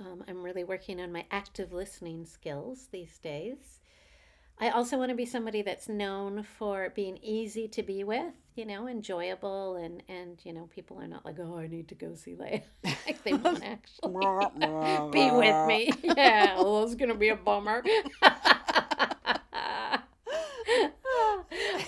Um, 0.00 0.24
I'm 0.26 0.42
really 0.42 0.64
working 0.64 1.00
on 1.00 1.12
my 1.12 1.26
active 1.30 1.72
listening 1.72 2.26
skills 2.26 2.88
these 2.90 3.18
days. 3.18 3.80
I 4.62 4.68
also 4.68 4.98
want 4.98 5.08
to 5.08 5.14
be 5.14 5.24
somebody 5.24 5.62
that's 5.62 5.88
known 5.88 6.42
for 6.42 6.90
being 6.94 7.18
easy 7.22 7.66
to 7.68 7.82
be 7.82 8.04
with, 8.04 8.34
you 8.54 8.66
know, 8.66 8.86
enjoyable, 8.86 9.76
and 9.76 10.02
and 10.06 10.38
you 10.44 10.52
know, 10.52 10.68
people 10.74 11.00
are 11.00 11.06
not 11.08 11.24
like, 11.24 11.36
oh, 11.40 11.56
I 11.56 11.66
need 11.66 11.88
to 11.88 11.94
go 11.94 12.14
see 12.14 12.36
Leah. 12.36 12.60
like 13.06 13.24
they 13.24 13.32
won't 13.32 13.64
actually 13.64 14.12
be 15.12 15.30
with 15.30 15.66
me. 15.66 15.90
Yeah, 16.02 16.56
well, 16.56 16.84
it's 16.84 16.94
gonna 16.94 17.14
be 17.14 17.30
a 17.30 17.36
bummer. 17.36 17.82
uh, 18.22 18.28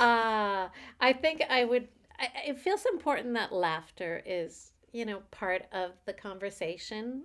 I 0.00 1.12
think 1.20 1.42
I 1.50 1.66
would. 1.66 1.88
I, 2.18 2.28
it 2.48 2.58
feels 2.58 2.86
important 2.86 3.34
that 3.34 3.52
laughter 3.52 4.22
is, 4.24 4.72
you 4.92 5.04
know, 5.04 5.20
part 5.30 5.66
of 5.72 5.90
the 6.06 6.14
conversation 6.14 7.24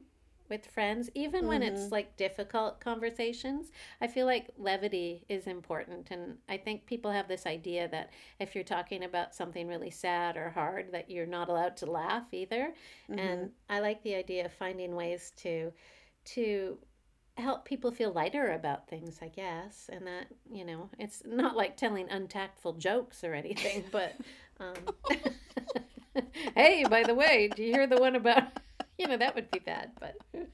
with 0.49 0.65
friends, 0.65 1.09
even 1.13 1.47
when 1.47 1.61
it's 1.63 1.87
Mhm. 1.87 1.91
like 1.91 2.15
difficult 2.17 2.79
conversations. 2.79 3.71
I 4.01 4.07
feel 4.07 4.25
like 4.25 4.49
levity 4.57 5.25
is 5.29 5.47
important, 5.47 6.11
and 6.11 6.37
I 6.47 6.57
think 6.57 6.85
people 6.85 7.11
have 7.11 7.27
this 7.27 7.45
idea 7.45 7.87
that 7.89 8.11
if 8.39 8.55
you're 8.55 8.63
talking 8.63 9.03
about 9.03 9.35
something 9.35 9.67
really 9.67 9.91
sad 9.91 10.37
or 10.37 10.49
hard, 10.49 10.91
that 10.91 11.09
you're 11.09 11.25
not 11.25 11.49
allowed 11.49 11.77
to 11.77 11.85
laugh 11.91 12.33
either. 12.33 12.73
Mm-hmm. 13.09 13.19
And 13.19 13.51
I 13.69 13.79
like 13.79 14.01
the 14.03 14.15
idea 14.15 14.45
of 14.45 14.53
finding 14.53 14.95
ways 14.95 15.31
to 15.37 15.73
to 16.25 16.77
help 17.37 17.65
people 17.65 17.91
feel 17.91 18.11
lighter 18.11 18.51
about 18.53 18.87
things, 18.87 19.19
I 19.21 19.27
guess. 19.29 19.89
And 19.91 20.07
that, 20.07 20.27
you 20.51 20.65
know, 20.65 20.89
it's 20.97 21.23
not 21.25 21.55
like 21.55 21.77
telling 21.77 22.09
untactful 22.09 22.73
jokes 22.73 23.23
or 23.23 23.33
anything, 23.33 23.85
but 23.91 24.15
um 24.59 24.73
Hey, 26.55 26.83
by 26.85 27.03
the 27.03 27.13
way, 27.15 27.47
do 27.47 27.63
you 27.63 27.71
hear 27.73 27.87
the 27.87 27.97
one 27.97 28.15
about 28.15 28.43
you 28.97 29.07
know, 29.07 29.17
that 29.17 29.35
would 29.35 29.51
be 29.51 29.59
bad, 29.59 29.91
but 29.99 30.17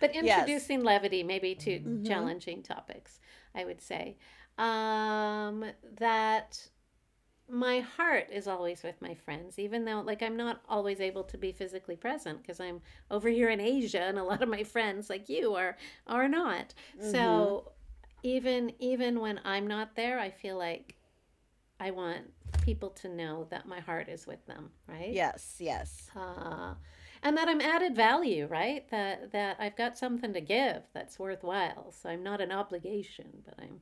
but 0.00 0.14
Yes. 0.20 0.46
introducing 0.46 0.82
levity 0.82 1.22
maybe 1.22 1.54
to 1.56 1.80
Mhm. 1.80 2.04
challenging 2.04 2.62
topics, 2.62 3.20
I 3.54 3.64
would 3.64 3.80
say. 3.80 4.16
Um, 4.58 5.64
that 5.98 6.68
my 7.48 7.80
heart 7.80 8.28
is 8.32 8.48
always 8.48 8.82
with 8.82 9.00
my 9.02 9.14
friends, 9.14 9.58
even 9.58 9.84
though, 9.84 10.00
like, 10.00 10.22
I'm 10.22 10.36
not 10.36 10.62
always 10.68 11.00
able 11.00 11.24
to 11.24 11.38
be 11.38 11.52
physically 11.52 11.96
present 11.96 12.42
because 12.42 12.60
I'm 12.60 12.80
over 13.10 13.28
here 13.28 13.50
in 13.50 13.60
Asia, 13.60 14.02
and 14.02 14.18
a 14.18 14.24
lot 14.24 14.42
of 14.42 14.48
my 14.48 14.64
friends, 14.64 15.10
like 15.10 15.28
you, 15.28 15.54
are 15.54 15.76
are 16.06 16.28
not. 16.28 16.74
So 16.98 17.72
even 18.22 18.72
even 18.78 19.20
when 19.20 19.40
I'm 19.44 19.66
not 19.66 19.96
there, 19.96 20.18
I 20.18 20.30
feel 20.30 20.56
like 20.58 20.96
I 21.84 21.90
want 21.92 22.32
people 22.62 22.90
to 22.90 23.08
know 23.08 23.46
that 23.50 23.66
my 23.68 23.80
heart 23.80 24.08
is 24.08 24.26
with 24.26 24.44
them, 24.46 24.70
right? 24.88 25.20
Yes, 25.20 25.56
yes. 25.60 26.10
uh, 26.16 26.74
and 27.22 27.36
that 27.36 27.48
I'm 27.48 27.60
added 27.60 27.96
value, 27.96 28.46
right? 28.46 28.88
That 28.90 29.32
that 29.32 29.56
I've 29.60 29.76
got 29.76 29.98
something 29.98 30.32
to 30.34 30.40
give 30.40 30.82
that's 30.94 31.18
worthwhile. 31.18 31.92
So 31.92 32.08
I'm 32.10 32.22
not 32.22 32.40
an 32.40 32.52
obligation, 32.52 33.42
but 33.44 33.54
I'm, 33.60 33.80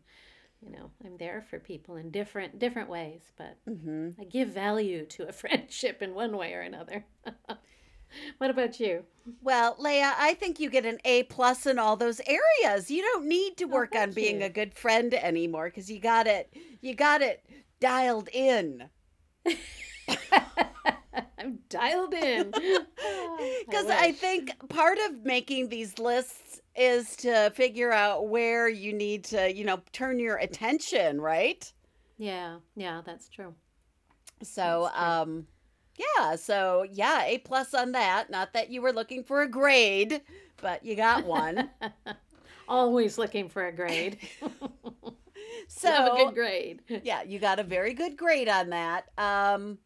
you 0.62 0.70
know, 0.72 0.90
I'm 1.04 1.16
there 1.18 1.42
for 1.42 1.58
people 1.60 1.96
in 1.96 2.10
different 2.10 2.58
different 2.58 2.88
ways. 2.90 3.32
But 3.36 3.58
hmm 3.66 4.14
I 4.20 4.24
give 4.24 4.48
value 4.50 5.06
to 5.06 5.28
a 5.28 5.32
friendship 5.42 6.02
in 6.02 6.14
one 6.14 6.36
way 6.36 6.54
or 6.54 6.62
another. 6.62 7.06
what 8.38 8.50
about 8.50 8.80
you? 8.80 9.04
Well, 9.40 9.76
Leah, 9.78 10.14
I 10.18 10.34
think 10.34 10.58
you 10.60 10.70
get 10.70 10.86
an 10.86 10.98
A 11.04 11.24
plus 11.24 11.66
in 11.66 11.78
all 11.78 11.96
those 11.96 12.20
areas. 12.26 12.90
You 12.90 13.02
don't 13.02 13.26
need 13.26 13.56
to 13.58 13.66
Oh, 13.68 13.82
work 13.82 13.94
on 13.94 14.12
being 14.12 14.42
you. 14.42 14.42
a 14.42 14.48
good 14.50 14.74
friend 14.74 15.12
anymore 15.14 15.66
because 15.66 15.90
you 15.90 16.00
got 16.00 16.26
it. 16.26 16.52
You 16.80 16.94
got 16.94 17.22
it 17.22 17.44
dialed 17.82 18.28
in. 18.32 18.88
I'm 21.38 21.58
dialed 21.68 22.14
in. 22.14 22.52
Because 23.68 23.88
I, 23.90 24.08
wish. 24.08 24.16
think 24.18 24.52
part 24.68 24.98
of 25.08 25.24
making 25.24 25.68
these 25.68 25.98
lists 25.98 26.60
is 26.76 27.16
to 27.16 27.50
figure 27.54 27.92
out 27.92 28.28
where 28.28 28.68
you 28.68 28.92
need 28.92 29.24
to, 29.24 29.52
you 29.52 29.64
know, 29.64 29.80
turn 29.92 30.20
your 30.20 30.36
attention, 30.36 31.20
right? 31.20 31.72
Yeah, 32.18 32.58
yeah, 32.76 33.02
that's 33.04 33.28
true. 33.28 33.54
So, 34.42 34.90
That's 34.92 34.98
true. 34.98 35.04
um, 35.34 35.46
yeah, 35.96 36.36
so 36.36 36.86
yeah, 36.90 37.24
A 37.24 37.38
plus 37.38 37.74
on 37.74 37.92
that. 37.92 38.30
Not 38.30 38.52
that 38.54 38.70
you 38.70 38.82
were 38.82 38.92
looking 38.92 39.24
for 39.24 39.42
a 39.42 39.48
grade, 39.48 40.22
but 40.60 40.84
you 40.84 40.94
got 40.94 41.24
one. 41.24 41.70
Always 42.68 43.18
looking 43.18 43.48
for 43.48 43.66
a 43.66 43.72
grade. 43.72 44.18
So 45.74 45.90
Have 45.90 46.12
a 46.12 46.16
good 46.16 46.34
grade. 46.34 46.82
yeah, 47.04 47.22
you 47.22 47.38
got 47.38 47.58
a 47.58 47.62
very 47.64 47.94
good 47.94 48.16
grade 48.16 48.48
on 48.48 48.70
that. 48.70 49.06
Um, 49.18 49.78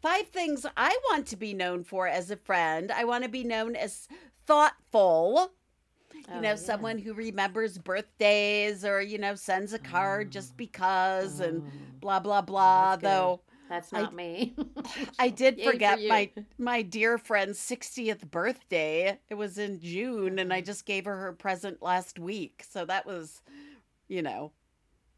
five 0.00 0.28
things 0.28 0.64
I 0.76 0.96
want 1.10 1.26
to 1.28 1.36
be 1.36 1.54
known 1.54 1.84
for 1.84 2.06
as 2.06 2.30
a 2.30 2.36
friend. 2.36 2.90
I 2.92 3.04
want 3.04 3.24
to 3.24 3.30
be 3.30 3.44
known 3.44 3.76
as 3.76 4.08
thoughtful. 4.46 5.50
You 6.14 6.22
Oh, 6.30 6.40
know, 6.40 6.50
yeah. 6.50 6.54
someone 6.54 6.98
who 6.98 7.12
remembers 7.12 7.76
birthdays 7.76 8.84
or, 8.84 9.02
you 9.02 9.18
know, 9.18 9.34
sends 9.34 9.72
a 9.74 9.78
card 9.78 10.30
just 10.30 10.54
mm. 10.54 10.58
because 10.58 11.40
and 11.40 11.62
Oh, 11.66 11.70
blah, 12.00 12.20
blah, 12.20 12.40
blah. 12.40 12.96
That's 12.96 13.02
good. 13.02 13.08
Though 13.10 13.40
that's 13.68 13.92
I- 13.92 14.02
not 14.02 14.14
me. 14.14 14.54
I 15.18 15.28
did 15.30 15.58
Yay 15.58 15.64
for 15.64 15.72
forget 15.72 16.00
you. 16.00 16.08
my 16.08 16.30
my 16.58 16.82
dear 16.82 17.18
friend's 17.18 17.58
60th 17.58 18.30
birthday. 18.30 19.18
It 19.28 19.34
was 19.34 19.58
in 19.58 19.80
June 19.80 20.38
and 20.38 20.52
I 20.52 20.62
mm. 20.62 20.66
just 20.66 20.86
gave 20.86 21.04
her 21.06 21.16
her 21.16 21.32
present 21.32 21.82
last 21.82 22.18
week. 22.18 22.64
So 22.68 22.84
that 22.86 23.06
was, 23.06 23.42
you 24.08 24.22
know, 24.22 24.52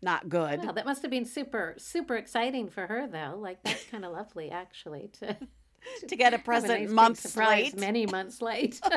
not 0.02 0.28
good. 0.28 0.62
Well, 0.62 0.72
that 0.74 0.84
must 0.86 1.02
have 1.02 1.10
been 1.10 1.24
super, 1.24 1.74
super 1.78 2.16
exciting 2.16 2.68
for 2.68 2.86
her, 2.86 3.06
though. 3.06 3.38
Like 3.38 3.62
that's 3.62 3.84
kind 3.84 4.04
of 4.04 4.12
lovely, 4.12 4.50
actually, 4.50 5.10
to 5.20 5.36
to 6.08 6.16
get 6.16 6.34
a 6.34 6.38
present 6.38 6.82
nice 6.82 6.90
months 6.90 7.36
late. 7.36 7.76
many 7.78 8.06
months 8.06 8.42
late. 8.42 8.80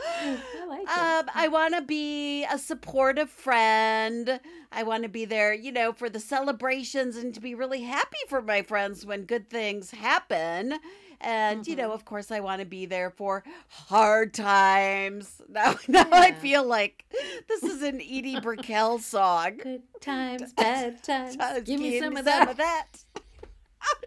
I 0.00 0.64
like 0.66 0.82
it. 0.82 0.88
Um, 0.88 1.30
I 1.34 1.48
want 1.48 1.74
to 1.74 1.82
be 1.82 2.44
a 2.44 2.58
supportive 2.58 3.30
friend. 3.30 4.40
I 4.72 4.82
want 4.82 5.02
to 5.04 5.08
be 5.08 5.24
there, 5.24 5.52
you 5.54 5.72
know, 5.72 5.92
for 5.92 6.08
the 6.10 6.20
celebrations 6.20 7.16
and 7.16 7.34
to 7.34 7.40
be 7.40 7.54
really 7.54 7.82
happy 7.82 8.18
for 8.28 8.42
my 8.42 8.62
friends 8.62 9.06
when 9.06 9.24
good 9.24 9.48
things 9.48 9.90
happen. 9.90 10.78
And 11.20 11.66
you 11.66 11.74
Mm-hmm. 11.74 11.82
know, 11.82 11.92
of 11.92 12.04
course, 12.04 12.30
I 12.30 12.40
want 12.40 12.60
to 12.60 12.66
be 12.66 12.86
there 12.86 13.10
for 13.10 13.42
hard 13.68 14.34
times. 14.34 15.40
Now, 15.48 15.74
now 15.88 16.06
I 16.12 16.32
feel 16.32 16.64
like 16.64 17.04
this 17.48 17.62
is 17.64 17.82
an 17.82 17.96
Edie 18.00 18.38
Brickell 18.40 18.98
song. 18.98 19.56
Good 19.56 19.82
times, 20.00 20.52
bad 20.56 21.02
times. 21.02 21.36
Times, 21.36 21.66
Give 21.66 21.80
me 21.80 21.90
give 21.92 22.04
some 22.04 22.16
of 22.16 22.24
some 22.24 22.56
that. 22.56 22.86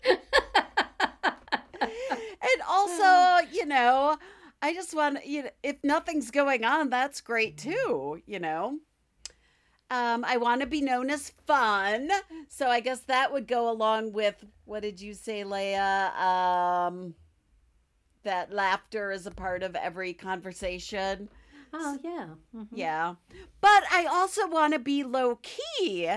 and 1.81 2.61
also, 2.67 3.47
you 3.51 3.65
know, 3.65 4.17
I 4.61 4.73
just 4.73 4.95
want 4.95 5.25
you 5.25 5.43
know, 5.43 5.49
if 5.63 5.77
nothing's 5.83 6.31
going 6.31 6.63
on, 6.63 6.89
that's 6.89 7.21
great 7.21 7.57
too, 7.57 8.21
you 8.25 8.39
know. 8.39 8.77
Um, 9.91 10.23
I 10.25 10.37
want 10.37 10.61
to 10.61 10.67
be 10.67 10.81
known 10.81 11.09
as 11.09 11.31
fun, 11.45 12.09
so 12.47 12.67
I 12.69 12.79
guess 12.79 13.01
that 13.01 13.31
would 13.33 13.45
go 13.47 13.69
along 13.69 14.13
with 14.13 14.43
what 14.65 14.81
did 14.83 15.01
you 15.01 15.13
say, 15.13 15.43
Leah? 15.43 16.13
Um, 16.17 17.13
that 18.23 18.51
laughter 18.53 19.11
is 19.11 19.25
a 19.25 19.31
part 19.31 19.63
of 19.63 19.75
every 19.75 20.13
conversation. 20.13 21.29
Oh 21.73 21.97
yeah. 22.03 22.27
mhm. 22.55 22.67
Yeah, 22.71 23.15
but 23.61 23.83
I 23.91 24.05
also 24.09 24.47
want 24.47 24.73
to 24.73 24.79
be 24.79 25.03
low 25.03 25.39
key. 25.41 26.09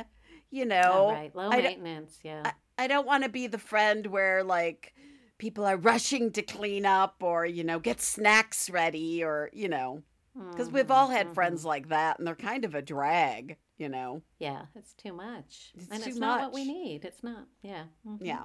You 0.50 0.64
know, 0.66 0.82
All 1.08 1.08
right. 1.08 1.34
Low 1.34 1.50
maintenance. 1.50 2.18
Yeah. 2.22 2.42
I, 2.44 2.84
I 2.84 2.86
don't 2.86 3.06
want 3.06 3.24
to 3.24 3.28
be 3.30 3.46
the 3.46 3.58
friend 3.58 4.06
where 4.06 4.44
like 4.44 4.94
people 5.38 5.64
are 5.64 5.76
rushing 5.76 6.30
to 6.32 6.42
clean 6.42 6.86
up 6.86 7.16
or 7.22 7.44
you 7.46 7.64
know 7.64 7.78
get 7.80 8.00
snacks 8.00 8.70
ready 8.70 9.24
or 9.24 9.50
you 9.52 9.68
know 9.68 10.02
because 10.50 10.70
we've 10.70 10.90
all 10.90 11.08
had 11.08 11.28
Mhm, 11.28 11.34
friends 11.34 11.64
like 11.64 11.88
that 11.88 12.18
and 12.18 12.26
they're 12.26 12.34
kind 12.36 12.64
of 12.64 12.74
a 12.74 12.82
drag 12.82 13.56
you 13.78 13.88
know. 13.88 14.22
Yeah, 14.38 14.62
it's 14.74 14.92
too 14.94 15.12
much, 15.12 15.72
It's 15.76 15.88
and 15.90 16.02
too 16.02 16.10
it's 16.10 16.18
not 16.18 16.40
what 16.40 16.52
we 16.52 16.64
need. 16.64 17.04
It's 17.04 17.22
not. 17.22 17.46
Yeah. 17.62 17.84
mhm. 18.06 18.18
yeah 18.20 18.42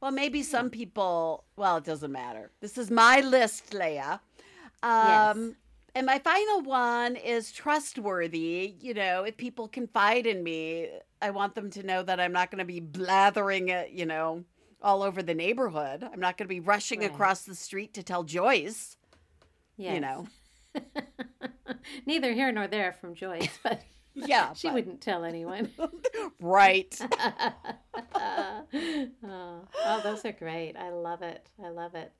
well 0.00 0.10
maybe 0.12 0.42
some 0.42 0.68
people 0.70 1.44
well 1.56 1.76
it 1.78 1.84
doesn't 1.84 2.12
matter 2.12 2.50
this 2.60 2.76
is 2.76 2.90
my 2.90 3.20
list 3.20 3.72
leah 3.72 4.20
um 4.82 4.90
Yes. 5.08 5.36
and 5.94 6.04
my 6.06 6.18
final 6.18 6.60
one 6.62 7.16
is 7.16 7.52
trustworthy 7.52 8.74
you 8.80 8.92
know 8.92 9.22
if 9.24 9.36
people 9.36 9.66
confide 9.68 10.26
in 10.26 10.42
me 10.42 10.90
i 11.22 11.30
want 11.30 11.54
them 11.54 11.70
to 11.70 11.82
know 11.84 12.02
that 12.02 12.18
i'm 12.20 12.32
not 12.32 12.50
going 12.50 12.58
to 12.58 12.64
be 12.66 12.80
blathering 12.80 13.68
it 13.68 13.90
you 13.92 14.04
know 14.04 14.44
all 14.82 15.02
over 15.02 15.22
the 15.22 15.32
neighborhood 15.34 16.02
i'm 16.12 16.20
not 16.20 16.36
going 16.36 16.48
to 16.48 16.54
be 16.54 16.60
rushing 16.60 17.00
Right. 17.00 17.10
across 17.10 17.42
the 17.42 17.54
street 17.54 17.94
to 17.94 18.02
tell 18.02 18.24
joyce 18.24 18.96
Yes. 19.78 19.94
you 19.94 20.00
know 20.00 20.26
Neither 22.06 22.32
here 22.32 22.50
nor 22.52 22.66
there 22.66 22.92
from 22.92 23.14
Joyce, 23.14 23.48
but 23.62 23.80
yeah 24.14 24.52
she 24.54 24.68
but- 24.68 24.74
wouldn't 24.74 25.00
tell 25.00 25.24
anyone. 25.24 25.70
right 26.40 26.98
oh, 28.14 28.62
oh, 29.22 30.00
those 30.02 30.24
are 30.24 30.32
great. 30.32 30.76
I 30.76 30.90
love 30.90 31.22
it. 31.22 31.48
I 31.64 31.68
love 31.68 31.94
it. 31.94 32.12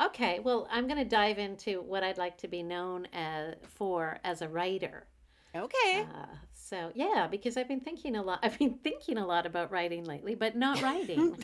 Okay, 0.00 0.40
well, 0.40 0.68
I'm 0.70 0.86
going 0.86 0.98
to 0.98 1.08
dive 1.08 1.38
into 1.38 1.80
what 1.80 2.04
I'd 2.04 2.18
like 2.18 2.36
to 2.38 2.48
be 2.48 2.62
known 2.62 3.06
as, 3.14 3.54
for 3.62 4.18
as 4.24 4.42
a 4.42 4.48
writer. 4.48 5.06
okay 5.54 6.02
Uh, 6.14 6.26
so 6.52 6.90
yeah, 6.94 7.26
because 7.30 7.56
I've 7.56 7.68
been 7.68 7.80
thinking 7.80 8.16
a 8.16 8.22
lot. 8.22 8.40
I've 8.42 8.58
been 8.58 8.74
thinking 8.84 9.16
a 9.18 9.26
lot 9.26 9.46
about 9.46 9.70
writing 9.70 10.04
lately, 10.04 10.34
but 10.34 10.54
not 10.56 10.82
writing. 10.82 11.38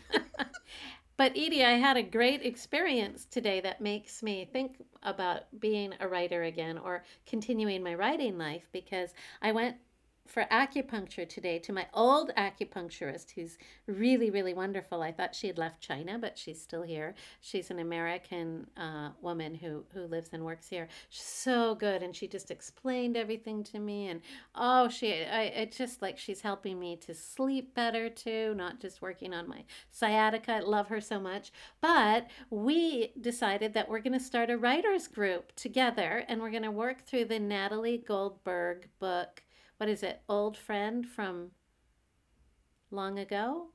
but 1.17 1.33
Edie, 1.33 1.65
I 1.65 1.73
had 1.79 1.97
a 1.97 2.03
great 2.03 2.45
experience 2.45 3.25
today 3.25 3.61
that 3.61 3.81
makes 3.81 4.23
me 4.23 4.45
think 4.53 4.83
about 5.03 5.45
being 5.61 5.95
a 6.01 6.09
writer 6.09 6.43
again 6.43 6.77
or 6.77 7.05
continuing 7.25 7.83
my 7.83 7.95
writing 7.95 8.37
life 8.37 8.69
because 8.73 9.15
I 9.41 9.53
went 9.53 9.77
for 10.27 10.45
acupuncture 10.51 11.29
today 11.29 11.59
to 11.59 11.73
my 11.73 11.87
old 11.93 12.31
acupuncturist 12.37 13.33
who's 13.33 13.59
really 13.87 14.31
really 14.31 14.55
wonderful. 14.55 15.03
I 15.03 15.13
thought 15.13 15.35
she 15.35 15.47
had 15.47 15.59
left 15.59 15.81
china 15.81 16.19
but 16.19 16.39
she's 16.39 16.61
still 16.61 16.83
here. 16.83 17.15
She's 17.41 17.71
an 17.71 17.79
american 17.79 18.67
uh, 18.77 19.11
woman 19.21 19.55
who 19.55 19.85
who 19.93 20.03
lives 20.03 20.31
and 20.33 20.45
works 20.45 20.69
here. 20.69 20.89
She's 21.11 21.25
so 21.25 21.75
good 21.75 22.03
and 22.03 22.15
she 22.15 22.29
just 22.29 22.51
explained 22.51 23.17
everything 23.17 23.65
to 23.65 23.79
me 23.79 24.09
and 24.09 24.21
oh 24.55 24.89
she 24.89 25.25
i 25.25 25.43
it 25.43 25.73
just 25.73 26.03
like 26.03 26.19
she's 26.19 26.41
helping 26.41 26.79
me 26.79 26.97
to 26.97 27.15
sleep 27.15 27.75
better 27.75 28.09
too 28.09 28.55
not 28.55 28.81
just 28.81 29.03
working 29.03 29.35
on 29.35 29.49
my 29.49 29.65
sciatica. 29.91 30.53
I 30.53 30.61
love 30.61 30.89
her 30.89 31.01
so 31.01 31.21
much. 31.21 31.53
But 31.81 32.29
we 32.51 33.13
decided 33.21 33.75
that 33.75 33.89
we're 33.89 34.01
going 34.01 34.19
to 34.19 34.21
start 34.21 34.51
a 34.51 34.57
writers 34.57 35.09
group 35.09 35.55
together 35.57 36.25
and 36.29 36.41
we're 36.41 36.51
going 36.51 36.63
to 36.63 36.71
work 36.71 37.05
through 37.05 37.27
the 37.27 37.39
natalie 37.39 37.99
goldberg 37.99 38.89
book 38.99 39.43
what 39.83 39.89
is 39.89 40.05
it 40.05 40.23
old 40.29 40.57
friend 40.57 41.05
from 41.05 41.51
long 42.93 43.19
ago 43.19 43.67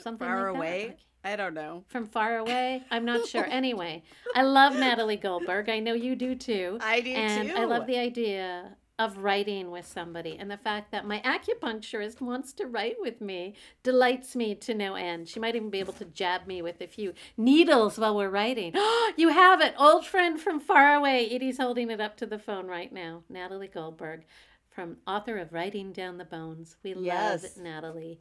something 0.00 0.26
far 0.26 0.50
like 0.50 0.56
away 0.56 0.86
Like- 0.86 0.98
i 1.22 1.36
don't 1.36 1.52
know 1.52 1.84
from 1.86 2.06
far 2.06 2.38
away 2.38 2.82
i'm 2.90 3.04
not 3.04 3.28
sure 3.28 3.44
anyway 3.50 4.02
i 4.34 4.40
love 4.40 4.74
natalie 4.74 5.18
goldberg 5.18 5.68
i 5.68 5.78
know 5.78 5.92
you 5.92 6.16
do 6.16 6.34
too 6.34 6.78
i 6.80 7.02
do 7.02 7.10
and 7.10 7.50
too 7.50 7.54
i 7.56 7.66
love 7.66 7.86
the 7.86 7.98
idea 7.98 8.74
of 9.00 9.16
writing 9.16 9.70
with 9.70 9.86
somebody. 9.86 10.36
And 10.38 10.50
the 10.50 10.58
fact 10.58 10.92
that 10.92 11.06
my 11.06 11.22
acupuncturist 11.22 12.20
wants 12.20 12.52
to 12.52 12.66
write 12.66 12.96
with 13.00 13.22
me 13.22 13.54
delights 13.82 14.36
me 14.36 14.54
to 14.56 14.74
no 14.74 14.94
end. 14.94 15.26
She 15.26 15.40
might 15.40 15.56
even 15.56 15.70
be 15.70 15.80
able 15.80 15.94
to 15.94 16.04
jab 16.04 16.46
me 16.46 16.60
with 16.60 16.82
a 16.82 16.86
few 16.86 17.14
needles 17.38 17.98
while 17.98 18.14
we're 18.14 18.28
writing. 18.28 18.74
you 19.16 19.30
have 19.30 19.62
it, 19.62 19.74
old 19.78 20.04
friend 20.04 20.38
from 20.38 20.60
far 20.60 20.94
away. 20.94 21.26
Edie's 21.30 21.56
holding 21.56 21.90
it 21.90 21.98
up 21.98 22.18
to 22.18 22.26
the 22.26 22.38
phone 22.38 22.66
right 22.66 22.92
now. 22.92 23.22
Natalie 23.30 23.68
Goldberg, 23.68 24.26
from 24.70 24.96
author 25.06 25.36
of 25.38 25.52
Writing 25.52 25.92
Down 25.92 26.18
the 26.18 26.24
Bones. 26.24 26.76
We 26.82 26.94
Yes. 26.94 27.42
love 27.42 27.56
Natalie. 27.64 28.20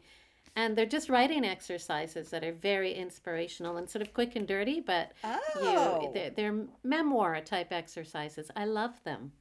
And 0.56 0.76
they're 0.76 0.86
just 0.88 1.10
writing 1.10 1.46
exercises 1.46 2.30
that 2.32 2.44
are 2.44 2.52
very 2.52 2.94
inspirational 2.94 3.78
and 3.78 3.90
sort 3.90 4.02
of 4.02 4.14
quick 4.14 4.36
and 4.36 4.48
dirty, 4.48 4.80
but 4.82 5.12
Oh. 5.24 6.02
you, 6.04 6.12
they're, 6.14 6.30
they're 6.32 6.66
memoir 6.84 7.40
type 7.42 7.72
exercises. 7.72 8.50
I 8.56 8.66
love 8.66 9.02
them. 9.04 9.32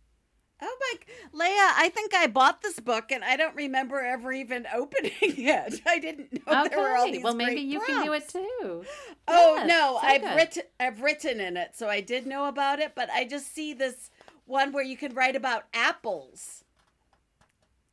Oh 0.61 0.77
my, 0.81 0.99
Leah, 1.33 1.73
I 1.77 1.89
think 1.95 2.15
I 2.15 2.27
bought 2.27 2.63
this 2.63 2.81
book 2.81 3.13
and 3.13 3.23
I 3.25 3.37
don't 3.37 3.55
remember 3.55 4.01
ever 4.01 4.33
even 4.33 4.67
opening 4.75 5.13
it. 5.21 5.81
I 5.87 5.99
didn't 6.01 6.33
know 6.47 6.69
there 6.69 6.79
were 6.81 6.97
all 6.97 7.07
these 7.11 7.23
well 7.23 7.35
maybe 7.35 7.61
you 7.61 7.81
can 7.81 8.05
do 8.05 8.13
it 8.13 8.29
too. 8.29 8.85
Oh 9.29 9.55
Yes, 9.57 9.69
no, 9.69 9.99
so 10.01 10.07
I've 10.07 10.21
good. 10.21 10.37
written 10.37 10.63
I've 10.81 11.01
written 11.01 11.41
in 11.41 11.57
it, 11.57 11.77
so 11.77 11.89
I 11.89 12.01
did 12.01 12.27
know 12.27 12.47
about 12.49 12.81
it, 12.81 12.93
but 12.97 13.09
I 13.11 13.25
just 13.25 13.55
see 13.55 13.73
this 13.73 14.11
one 14.47 14.73
where 14.73 14.83
you 14.83 14.97
can 14.97 15.15
write 15.15 15.37
about 15.37 15.67
apples. 15.73 16.65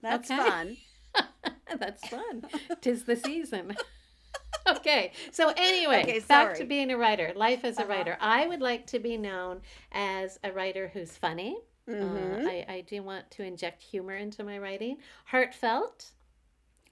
That's 0.09 0.29
Okay. 0.29 0.37
fun. 0.37 0.77
That's 1.79 2.07
fun. 2.07 2.43
Tis 2.81 3.03
the 3.03 3.15
season. 3.15 3.75
okay. 4.67 5.11
So 5.31 5.51
anyway, 5.57 6.03
Okay, 6.03 6.19
back 6.19 6.53
to 6.55 6.65
being 6.65 6.91
a 6.91 6.97
writer. 6.97 7.33
Life 7.35 7.63
as 7.65 7.77
a 7.77 7.81
Uh-huh. 7.83 7.89
writer. 7.89 8.17
I 8.19 8.47
would 8.47 8.61
like 8.61 8.85
to 8.87 8.99
be 8.99 9.17
known 9.17 9.61
as 9.91 10.39
a 10.43 10.51
writer 10.51 10.89
who's 10.93 11.17
funny. 11.17 11.57
Mhm. 11.87 12.45
Uh, 12.45 12.49
I, 12.49 12.65
I 12.67 12.81
do 12.81 13.03
want 13.03 13.29
to 13.31 13.43
inject 13.43 13.81
humor 13.81 14.15
into 14.15 14.43
my 14.43 14.57
writing. 14.57 14.97
Heartfelt. 15.31 16.11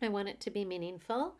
I 0.01 0.09
want 0.09 0.29
it 0.29 0.39
to 0.41 0.51
be 0.51 0.65
meaningful. 0.65 1.35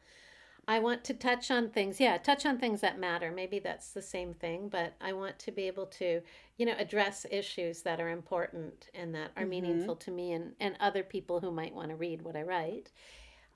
I 0.67 0.79
want 0.79 1.03
to 1.05 1.13
touch 1.13 1.51
on 1.51 1.69
things, 1.69 1.99
yeah, 1.99 2.17
touch 2.17 2.45
on 2.45 2.57
things 2.57 2.81
that 2.81 2.97
matter. 2.99 3.31
Maybe 3.31 3.59
that's 3.59 3.91
the 3.91 4.01
same 4.01 4.33
thing, 4.33 4.69
but 4.69 4.93
I 5.01 5.11
want 5.13 5.37
to 5.39 5.51
be 5.51 5.67
able 5.67 5.87
to, 5.87 6.21
you 6.57 6.65
know, 6.65 6.75
address 6.77 7.25
issues 7.31 7.81
that 7.81 7.99
are 7.99 8.09
important 8.09 8.89
and 8.93 9.13
that 9.15 9.31
are 9.35 9.43
Mhm. 9.43 9.49
meaningful 9.49 9.95
to 9.95 10.11
me 10.11 10.33
and, 10.33 10.55
and 10.59 10.77
other 10.79 11.03
people 11.03 11.39
who 11.39 11.51
might 11.51 11.73
want 11.73 11.89
to 11.89 11.95
read 11.95 12.21
what 12.21 12.35
I 12.35 12.43
write. 12.43 12.91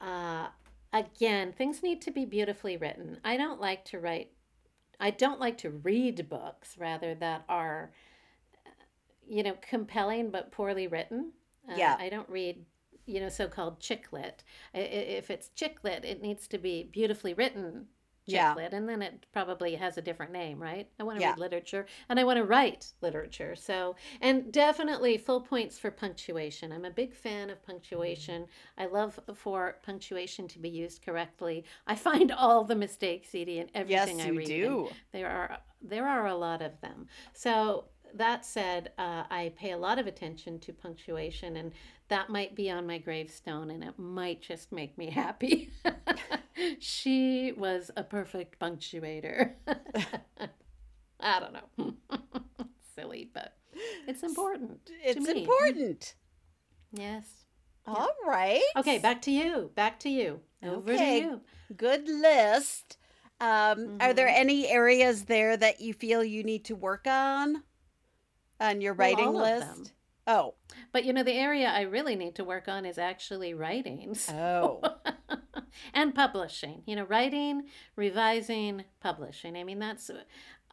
Uh, 0.02 0.50
again, 0.94 1.54
things 1.54 1.84
need 1.84 2.02
to 2.02 2.12
be 2.12 2.26
beautifully 2.26 2.76
written. 2.78 3.20
I 3.24 3.38
don't 3.38 3.62
like 3.62 3.86
to 3.86 4.00
write, 4.00 4.32
I 5.00 5.12
don't 5.12 5.40
like 5.40 5.58
to 5.60 5.70
read 5.70 6.28
books, 6.28 6.78
rather, 6.78 7.14
that 7.16 7.44
are, 7.48 7.92
uh, 8.66 8.70
you 9.28 9.44
know, 9.44 9.58
compelling 9.62 10.32
but 10.32 10.52
poorly 10.52 10.88
written. 10.88 11.34
Uh, 11.70 11.76
Yeah. 11.78 11.96
I 12.00 12.10
don't 12.10 12.30
read, 12.30 12.66
you 13.06 13.20
know, 13.20 13.30
so 13.30 13.48
called 13.48 13.80
chick 13.80 14.12
lit. 14.12 14.44
If 14.74 15.30
it's 15.30 15.50
chick 15.50 15.84
lit, 15.84 16.04
it 16.04 16.22
needs 16.22 16.48
to 16.48 16.58
be 16.58 16.84
beautifully 16.84 17.34
written 17.36 17.90
Yeah. 18.34 18.56
and 18.58 18.88
then 18.90 19.02
it 19.02 19.26
probably 19.32 19.76
has 19.76 19.98
a 19.98 20.02
different 20.02 20.32
name, 20.32 20.62
right? 20.62 20.88
I 21.00 21.04
want 21.04 21.18
to 21.18 21.22
Yeah. 21.22 21.30
read 21.32 21.40
literature 21.40 21.86
and 22.10 22.20
I 22.20 22.24
want 22.24 22.38
to 22.38 22.44
write 22.44 22.92
literature. 23.02 23.56
So, 23.56 23.96
and 24.22 24.52
definitely 24.52 25.18
full 25.18 25.42
points 25.42 25.80
for 25.80 25.92
punctuation. 25.92 26.72
I'm 26.72 26.86
a 26.86 26.92
big 26.92 27.14
fan 27.16 27.50
of 27.50 27.64
punctuation. 27.66 28.48
I 28.78 28.86
love 28.88 29.20
for 29.36 29.78
punctuation 29.84 30.48
to 30.50 30.60
be 30.60 30.70
used 30.70 31.04
correctly. 31.06 31.66
I 31.88 31.96
find 31.96 32.32
all 32.32 32.64
the 32.64 32.76
mistakes, 32.76 33.34
Edie, 33.34 33.60
in 33.60 33.70
Yes, 33.88 34.10
everything 34.10 34.22
I 34.22 34.28
you 34.28 34.38
read. 34.38 34.50
and 34.52 34.62
do. 34.62 34.90
there 35.12 35.30
are 35.30 35.58
there 35.82 36.08
are 36.08 36.28
a 36.28 36.36
lot 36.36 36.62
of 36.62 36.80
them. 36.82 37.08
So 37.34 37.86
that 38.16 38.46
said, 38.46 38.92
uh, 38.98 39.24
I 39.30 39.52
pay 39.56 39.72
a 39.72 39.78
lot 39.78 40.00
of 40.00 40.08
attention 40.08 40.60
to 40.62 40.74
punctuation, 40.74 41.58
and 41.58 41.72
that 42.08 42.30
might 42.30 42.56
be 42.56 42.72
on 42.72 42.88
my 42.88 42.98
gravestone, 42.98 43.70
and 43.70 43.84
it 43.84 44.00
might 44.00 44.42
just 44.42 44.72
make 44.72 44.98
me 44.98 45.10
happy. 45.12 45.70
she 46.80 47.52
was 47.54 47.92
a 47.96 48.04
perfect 48.04 48.60
punctuator. 48.60 49.54
I 51.20 51.40
don't 51.40 51.54
know. 51.54 51.94
Silly, 52.96 53.30
but 53.34 53.58
it's 54.08 54.24
important. 54.24 54.80
It's 55.04 55.28
important. 55.28 56.16
Yes. 56.92 57.26
All 57.86 58.10
right. 58.26 58.62
Okay, 58.76 58.98
back 58.98 59.22
to 59.24 59.32
you. 59.32 59.72
Back 59.76 60.00
to 60.02 60.10
you. 60.10 60.42
Over 60.64 60.94
Okay. 60.94 61.22
to 61.22 61.26
you. 61.28 61.42
Good 61.76 62.08
list. 62.08 62.98
Um, 63.40 63.98
Are 64.02 64.14
there 64.14 64.28
Mhm. 64.28 64.38
any 64.40 64.68
areas 64.68 65.26
there 65.26 65.56
that 65.58 65.80
you 65.80 65.94
feel 65.94 66.24
you 66.24 66.44
need 66.44 66.66
to 66.66 66.76
work 66.76 67.06
on 67.08 67.64
on 68.60 68.82
your 68.82 68.94
Well, 68.94 69.10
writing 69.10 69.34
them. 69.34 69.60
list? 69.80 69.94
Oh, 70.26 70.56
But 70.92 71.06
you 71.06 71.14
know, 71.14 71.24
the 71.24 71.34
area 71.34 71.68
I 71.70 71.82
really 71.82 72.16
need 72.16 72.36
to 72.36 72.44
work 72.44 72.68
on 72.68 72.86
is 72.86 72.98
actually 72.98 73.54
writing. 73.54 74.16
oh, 74.30 74.82
and 75.94 76.14
publishing 76.16 76.82
you 76.86 76.96
know 76.96 77.04
writing 77.06 77.64
revising 77.96 78.84
publishing. 79.02 79.56
I 79.58 79.64
mean 79.64 79.80
that's 79.80 80.10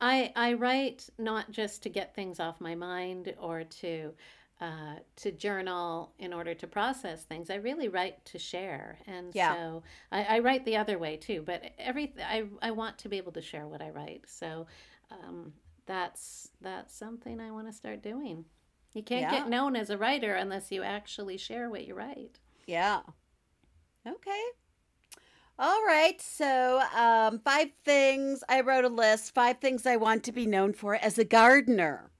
i 0.00 0.32
i 0.36 0.52
write 0.54 1.08
not 1.18 1.50
just 1.50 1.82
to 1.82 1.88
get 1.88 2.14
things 2.14 2.40
off 2.40 2.60
my 2.60 2.74
mind 2.74 3.34
or 3.40 3.64
to 3.64 4.12
uh, 4.60 4.94
to 5.16 5.32
journal 5.32 6.12
in 6.20 6.32
order 6.32 6.54
to 6.54 6.66
process 6.68 7.24
things. 7.24 7.50
I 7.50 7.56
really 7.56 7.88
write 7.88 8.24
to 8.26 8.38
share. 8.38 8.98
And 9.06 9.34
Yeah. 9.34 9.54
so 9.54 9.82
I, 10.12 10.22
I 10.36 10.38
write 10.38 10.64
the 10.64 10.76
other 10.76 10.96
way 10.96 11.16
too. 11.16 11.42
But 11.44 11.72
every 11.76 12.14
I, 12.24 12.44
I 12.62 12.70
want 12.70 12.96
to 12.98 13.08
be 13.08 13.16
able 13.18 13.32
to 13.32 13.42
share 13.42 13.66
what 13.66 13.82
i 13.82 13.90
write. 13.90 14.24
So 14.28 14.66
um, 15.10 15.52
that's 15.86 16.50
that's 16.60 16.94
something 16.96 17.40
i 17.40 17.50
want 17.50 17.66
to 17.66 17.72
start 17.72 18.00
doing. 18.02 18.44
You 18.94 19.02
can't 19.02 19.22
Yeah. 19.22 19.32
get 19.40 19.48
known 19.50 19.74
as 19.74 19.90
a 19.90 19.98
writer 19.98 20.34
unless 20.34 20.70
you 20.70 20.84
actually 20.84 21.36
share 21.36 21.68
what 21.68 21.84
you 21.86 21.94
write. 21.94 22.38
Yeah. 22.66 23.00
Okay. 24.06 24.42
All 25.58 25.84
right. 25.84 26.20
So, 26.20 26.82
um, 26.96 27.38
five 27.38 27.68
things. 27.84 28.42
I 28.48 28.60
wrote 28.60 28.84
a 28.84 28.88
list. 28.88 29.32
Five 29.34 29.58
things 29.58 29.86
I 29.86 29.96
want 29.96 30.24
to 30.24 30.32
be 30.32 30.46
known 30.46 30.72
for 30.72 30.94
as 30.96 31.18
a 31.18 31.24
gardener. 31.24 32.10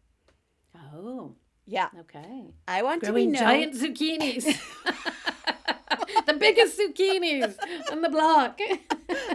oh 0.76 1.34
Yeah, 1.66 1.88
Okay. 2.00 2.54
I 2.68 2.82
want 2.82 3.02
to 3.04 3.12
be 3.12 3.26
known. 3.26 3.42
giant 3.42 3.74
zucchinis. 3.74 4.44
the 6.26 6.34
biggest 6.34 6.78
zucchinis 6.78 7.56
on 7.90 8.02
the 8.02 8.08
block. 8.08 8.58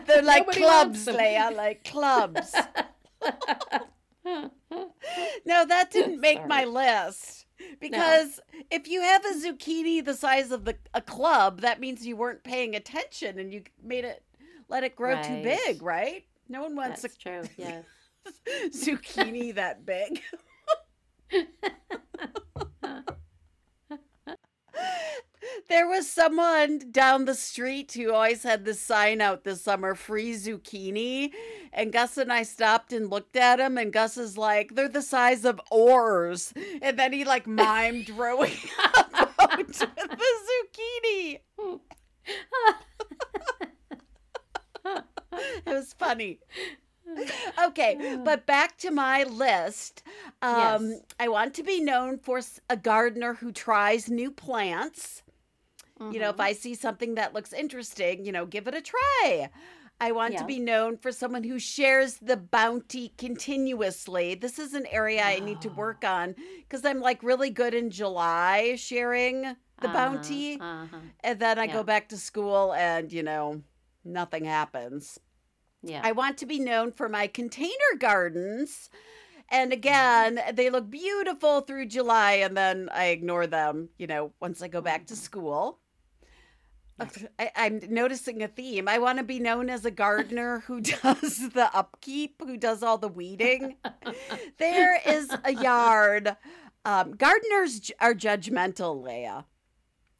They're 0.07 0.21
like 0.23 0.43
Nobody 0.47 0.59
clubs. 0.61 1.07
Leah, 1.07 1.51
like 1.55 1.83
clubs. 1.83 2.55
No, 5.45 5.65
that 5.65 5.89
didn't 5.91 6.21
make 6.21 6.45
my 6.47 6.65
list. 6.65 7.45
Because 7.79 8.39
if 8.71 8.87
you 8.87 9.01
have 9.01 9.23
a 9.25 9.33
zucchini 9.33 10.03
the 10.03 10.13
size 10.13 10.51
of 10.51 10.65
the 10.65 10.75
a 10.93 11.01
club, 11.01 11.61
that 11.61 11.79
means 11.79 12.05
you 12.05 12.15
weren't 12.15 12.43
paying 12.43 12.75
attention 12.75 13.39
and 13.39 13.53
you 13.53 13.63
made 13.83 14.05
it 14.05 14.23
let 14.69 14.83
it 14.83 14.95
grow 14.95 15.21
too 15.21 15.43
big, 15.43 15.81
right? 15.81 16.25
No 16.47 16.61
one 16.61 16.75
wants 16.75 17.01
That's 17.01 17.17
true. 17.17 17.41
Yes. 17.57 17.85
a 18.25 18.31
zucchini 18.69 19.55
that 19.55 19.85
big. 19.85 20.21
There 25.67 25.87
was 25.87 26.09
someone 26.09 26.79
down 26.91 27.25
the 27.25 27.35
street 27.35 27.91
who 27.93 28.11
always 28.11 28.43
had 28.43 28.65
this 28.65 28.79
sign 28.79 29.21
out 29.21 29.43
this 29.43 29.61
summer 29.61 29.95
free 29.95 30.33
zucchini. 30.33 31.31
And 31.71 31.93
Gus 31.93 32.17
and 32.17 32.31
I 32.33 32.43
stopped 32.43 32.91
and 32.93 33.09
looked 33.09 33.35
at 33.35 33.59
him, 33.59 33.77
and 33.77 33.93
Gus 33.93 34.17
is 34.17 34.37
like, 34.37 34.73
they're 34.75 34.89
the 34.89 35.01
size 35.01 35.45
of 35.45 35.61
oars. 35.71 36.53
And 36.81 36.97
then 36.97 37.13
he 37.13 37.23
like 37.25 37.45
mimed 37.45 38.09
rowing 38.17 38.51
with 39.57 39.77
the 39.77 39.87
zucchini. 40.47 41.39
It 45.31 45.65
was 45.65 45.93
funny. 45.93 46.39
Okay, 47.63 48.17
but 48.23 48.45
back 48.45 48.77
to 48.79 48.91
my 48.91 49.23
list. 49.23 50.03
Um, 50.41 50.89
Yes. 50.91 51.01
I 51.19 51.27
want 51.27 51.53
to 51.55 51.63
be 51.63 51.79
known 51.81 52.17
for 52.19 52.41
a 52.69 52.77
gardener 52.77 53.35
who 53.35 53.51
tries 53.51 54.09
new 54.09 54.31
plants. 54.31 55.23
You 55.99 56.19
know, 56.19 56.29
if 56.29 56.37
Mhm. 56.37 56.41
I 56.43 56.53
see 56.53 56.75
something 56.75 57.15
that 57.15 57.33
looks 57.33 57.53
interesting, 57.53 58.25
you 58.25 58.31
know, 58.31 58.45
give 58.45 58.67
it 58.67 58.73
a 58.75 58.81
try. 58.81 59.49
I 60.01 60.13
want 60.13 60.37
to 60.37 60.45
be 60.45 60.59
known 60.59 60.95
for 60.97 61.11
someone 61.11 61.43
who 61.43 61.59
shares 61.59 62.19
the 62.19 62.37
bounty 62.37 63.09
continuously. 63.17 64.33
This 64.35 64.57
is 64.57 64.73
an 64.73 64.85
area 64.87 65.23
I 65.23 65.39
need 65.41 65.59
to 65.61 65.69
Oh. 65.69 65.73
work 65.75 66.05
on 66.05 66.35
because 66.59 66.85
I'm 66.85 67.01
like 67.01 67.21
really 67.21 67.49
good 67.49 67.73
in 67.73 67.89
July 67.91 68.75
sharing 68.75 69.41
the 69.41 69.55
Uh-huh, 69.87 69.93
bounty. 69.93 70.55
Uh-huh. 70.59 70.97
And 71.21 71.39
then 71.39 71.59
I 71.59 71.65
Yeah. 71.65 71.73
go 71.73 71.83
back 71.83 72.07
to 72.09 72.17
school 72.17 72.73
and, 72.73 73.11
you 73.11 73.23
know, 73.23 73.61
nothing 74.05 74.45
happens. 74.45 75.19
Yeah. 75.81 76.01
I 76.03 76.13
want 76.13 76.37
to 76.39 76.45
be 76.45 76.59
known 76.59 76.91
for 76.93 77.09
my 77.09 77.27
container 77.27 77.95
gardens. 77.97 78.89
And 79.49 79.73
again, 79.73 80.39
they 80.53 80.69
look 80.69 80.89
beautiful 80.89 81.61
through 81.61 81.87
July, 81.87 82.33
and 82.33 82.55
then 82.55 82.87
I 82.93 83.05
ignore 83.07 83.47
them, 83.47 83.89
you 83.97 84.05
know, 84.05 84.31
once 84.39 84.61
I 84.61 84.67
go 84.67 84.79
back 84.81 85.07
to 85.07 85.15
school. 85.15 85.79
I, 87.37 87.51
I'm 87.55 87.81
noticing 87.89 88.41
a 88.43 88.47
theme. 88.47 88.87
I 88.87 88.97
want 88.99 89.17
to 89.19 89.23
be 89.23 89.39
known 89.39 89.69
as 89.69 89.85
a 89.85 89.91
gardener 89.91 90.59
who 90.67 90.81
does 90.81 91.49
the 91.49 91.69
upkeep, 91.73 92.41
who 92.45 92.57
does 92.57 92.83
all 92.83 92.97
the 92.97 93.07
weeding. 93.07 93.75
there 94.57 94.99
is 95.05 95.29
a 95.43 95.53
yard 95.53 96.35
Um, 96.85 97.11
gardeners 97.15 97.79
j- 97.81 97.93
are 97.99 98.13
judgmental, 98.13 99.03
Leah. 99.03 99.45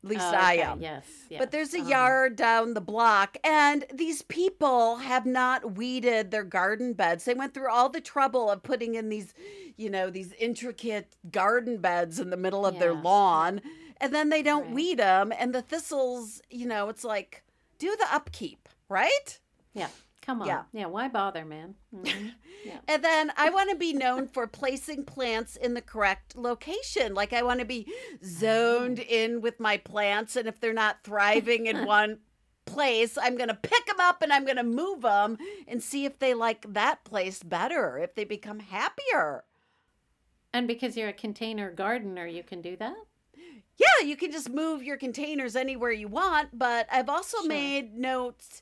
At 0.04 0.10
least 0.10 0.26
Oh, 0.26 0.34
I 0.36 0.54
am. 0.56 0.82
Yes, 0.82 1.06
But 1.38 1.52
there's 1.52 1.74
a 1.74 1.80
uh-huh. 1.80 1.89
yard 1.89 2.36
down 2.38 2.74
the 2.74 2.80
block, 2.82 3.36
and 3.44 3.84
these 3.94 4.22
people 4.22 4.98
have 4.98 5.26
not 5.26 5.76
weeded 5.76 6.32
their 6.32 6.46
garden 6.46 6.94
beds. 6.94 7.26
They 7.26 7.34
went 7.34 7.54
through 7.54 7.70
all 7.70 7.89
the 7.89 8.00
trouble 8.00 8.50
of 8.50 8.63
putting 8.63 8.96
in 8.96 9.10
these, 9.10 9.34
you 9.76 9.89
know, 9.89 10.10
these 10.10 10.32
intricate 10.39 11.18
garden 11.32 11.80
beds 11.80 12.18
in 12.18 12.30
the 12.30 12.38
middle 12.38 12.65
of 12.65 12.80
their 12.80 12.94
Yeah. 12.94 13.02
lawn, 13.02 13.62
and 14.02 14.14
then 14.14 14.30
they 14.30 14.42
don't 14.42 14.66
Right. 14.66 14.74
weed 14.74 15.00
them. 15.00 15.32
And 15.38 15.54
the 15.54 15.62
thistles, 15.62 16.42
you 16.50 16.66
know, 16.66 16.90
it's 16.90 17.04
like, 17.04 17.44
do 17.78 17.96
the 17.98 18.14
upkeep, 18.14 18.68
right? 18.90 19.40
Yeah, 19.74 19.90
come 20.22 20.42
on. 20.42 20.48
Yeah. 20.48 20.64
Yeah, 20.74 20.86
why 20.88 21.08
bother, 21.08 21.46
man? 21.46 21.76
Mhm. 21.96 22.34
Yeah. 22.66 22.80
And 22.90 23.02
then 23.02 23.32
I 23.38 23.50
want 23.52 23.70
to 23.70 23.78
be 23.78 23.94
known 23.94 24.28
for 24.28 24.46
placing 24.46 25.06
plants 25.06 25.56
in 25.56 25.76
the 25.76 25.82
correct 25.82 26.36
location. 26.36 27.14
Like 27.14 27.32
I 27.32 27.42
want 27.42 27.62
to 27.62 27.66
be 27.66 27.88
zoned 28.22 29.00
in 29.00 29.40
with 29.40 29.62
my 29.62 29.78
plants. 29.78 30.36
And 30.36 30.46
if 30.46 30.60
they're 30.60 30.74
not 30.74 30.98
thriving 31.06 31.68
in 31.68 31.86
one 31.86 32.20
place, 32.66 33.18
I'm 33.18 33.38
going 33.38 33.48
to 33.48 33.56
pick 33.56 33.86
them 33.86 34.02
up 34.02 34.22
and 34.22 34.34
I'm 34.34 34.44
going 34.44 34.58
to 34.58 34.64
move 34.64 35.04
them 35.04 35.38
and 35.70 35.82
see 35.82 36.04
if 36.04 36.20
they 36.20 36.34
like 36.34 36.66
that 36.74 37.06
place 37.06 37.42
better, 37.44 37.98
if 37.98 38.14
they 38.14 38.26
become 38.26 38.60
happier. 38.60 39.46
And 40.54 40.68
because 40.68 40.98
you're 40.98 41.08
a 41.10 41.14
container 41.14 41.72
gardener, 41.72 42.28
you 42.28 42.44
can 42.44 42.62
do 42.62 42.76
that? 42.76 42.96
Yeah, 43.80 44.06
you 44.06 44.18
can 44.18 44.32
just 44.32 44.50
move 44.50 44.84
your 44.84 44.98
containers 44.98 45.56
anywhere 45.56 45.92
you 45.92 46.10
want, 46.10 46.60
but 46.60 46.86
I've 46.92 47.10
also 47.10 47.38
Sure. 47.38 47.48
made 47.48 47.96
notes 47.98 48.62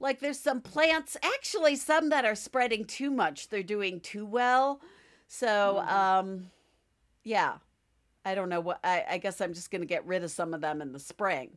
like 0.00 0.20
there's 0.20 0.38
some 0.40 0.60
plants, 0.60 1.16
actually 1.22 1.76
some 1.76 2.08
that 2.10 2.24
are 2.24 2.34
spreading 2.34 2.84
too 2.84 3.10
much. 3.10 3.48
They're 3.48 3.62
doing 3.62 4.00
too 4.00 4.26
well. 4.26 4.80
So, 5.28 5.82
Mhm. 5.86 5.88
um 5.92 6.50
yeah. 7.24 7.58
I 8.24 8.34
don't 8.34 8.48
know 8.50 8.60
what 8.60 8.80
I, 8.84 9.04
I 9.10 9.18
guess 9.18 9.40
I'm 9.40 9.54
just 9.54 9.70
going 9.70 9.80
to 9.82 9.86
get 9.86 10.04
rid 10.06 10.22
of 10.24 10.30
some 10.30 10.52
of 10.54 10.60
them 10.60 10.82
in 10.82 10.92
the 10.92 10.98
spring. 10.98 11.56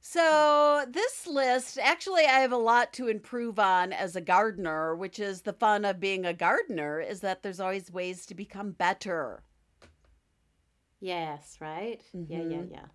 So, 0.00 0.84
this 0.88 1.26
list 1.26 1.78
actually 1.78 2.24
I 2.26 2.40
have 2.40 2.52
a 2.52 2.56
lot 2.58 2.92
to 2.94 3.08
improve 3.08 3.58
on 3.58 3.92
as 3.92 4.16
a 4.16 4.20
gardener, 4.20 4.94
which 4.96 5.18
is 5.18 5.42
the 5.42 5.52
fun 5.52 5.84
of 5.84 6.00
being 6.00 6.24
a 6.26 6.34
gardener 6.34 7.00
is 7.00 7.20
that 7.20 7.42
there's 7.42 7.60
always 7.60 7.90
ways 7.92 8.26
to 8.26 8.34
become 8.34 8.72
better. 8.72 9.42
Yes, 11.00 11.58
right? 11.60 12.02
Yeah, 12.26 12.42
yeah, 12.42 12.62
Mhm. 12.62 12.70
yeah. 12.70 12.86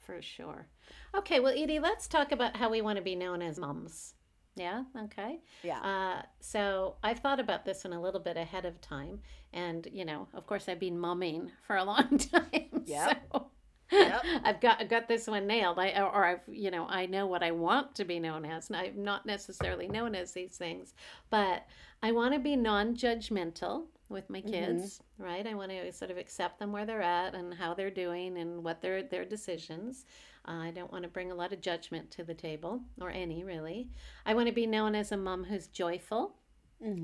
For 0.00 0.20
sure. 0.20 0.68
Okay, 1.14 1.40
well, 1.40 1.54
Edie, 1.56 1.78
let's 1.78 2.06
talk 2.08 2.32
about 2.32 2.56
how 2.56 2.68
we 2.70 2.82
want 2.82 2.96
to 2.96 3.02
be 3.02 3.16
known 3.16 3.40
as 3.42 3.58
mums. 3.58 4.14
Yeah, 4.56 4.84
okay. 5.04 5.40
Yeah. 5.62 5.80
Uh, 5.80 6.22
so 6.40 6.96
I've 7.02 7.18
thought 7.20 7.40
about 7.40 7.64
this 7.64 7.84
one 7.84 7.92
a 7.92 8.00
little 8.00 8.20
bit 8.20 8.36
ahead 8.36 8.66
of 8.66 8.80
time. 8.80 9.20
And, 9.52 9.88
you 9.92 10.04
know, 10.04 10.28
of 10.34 10.46
course, 10.46 10.68
I've 10.68 10.78
been 10.78 10.98
mumming 10.98 11.50
for 11.66 11.76
a 11.76 11.84
long 11.84 12.18
time. 12.32 12.84
Yeah. 12.84 13.14
So 13.32 13.50
Yep. 13.90 14.24
I've 14.44 14.60
got 14.60 14.80
I've 14.80 14.88
got 14.88 15.08
this 15.08 15.26
one 15.26 15.46
nailed. 15.46 15.78
I 15.78 15.90
or 16.00 16.24
I've 16.24 16.40
you 16.48 16.70
know 16.70 16.86
I 16.88 17.06
know 17.06 17.26
what 17.26 17.42
I 17.42 17.50
want 17.52 17.94
to 17.96 18.04
be 18.04 18.18
known 18.18 18.44
as. 18.44 18.68
And 18.70 18.76
I'm 18.76 19.04
not 19.04 19.26
necessarily 19.26 19.88
known 19.88 20.14
as 20.14 20.32
these 20.32 20.56
things, 20.56 20.94
but 21.30 21.66
I 22.02 22.12
want 22.12 22.32
to 22.34 22.40
be 22.40 22.56
non-judgmental 22.56 23.84
with 24.08 24.28
my 24.30 24.40
kids, 24.40 25.00
right? 25.18 25.46
I 25.46 25.54
want 25.54 25.70
to 25.70 25.92
sort 25.92 26.10
of 26.10 26.18
accept 26.18 26.58
them 26.58 26.72
where 26.72 26.86
they're 26.86 27.02
at 27.02 27.34
and 27.34 27.54
how 27.54 27.74
they're 27.74 27.90
doing 27.90 28.38
and 28.38 28.62
what 28.64 28.80
their 28.80 29.02
their 29.02 29.24
decisions. 29.24 30.04
Uh, 30.46 30.52
I 30.68 30.70
don't 30.70 30.92
want 30.92 31.04
to 31.04 31.08
bring 31.10 31.30
a 31.32 31.34
lot 31.34 31.52
of 31.52 31.60
judgment 31.60 32.10
to 32.12 32.24
the 32.24 32.34
table 32.34 32.82
or 33.00 33.10
any 33.10 33.44
really. 33.44 33.88
I 34.26 34.34
want 34.34 34.48
to 34.48 34.54
be 34.54 34.66
known 34.66 34.94
as 34.94 35.12
a 35.12 35.16
mom 35.16 35.44
who's 35.44 35.66
joyful. 35.68 36.36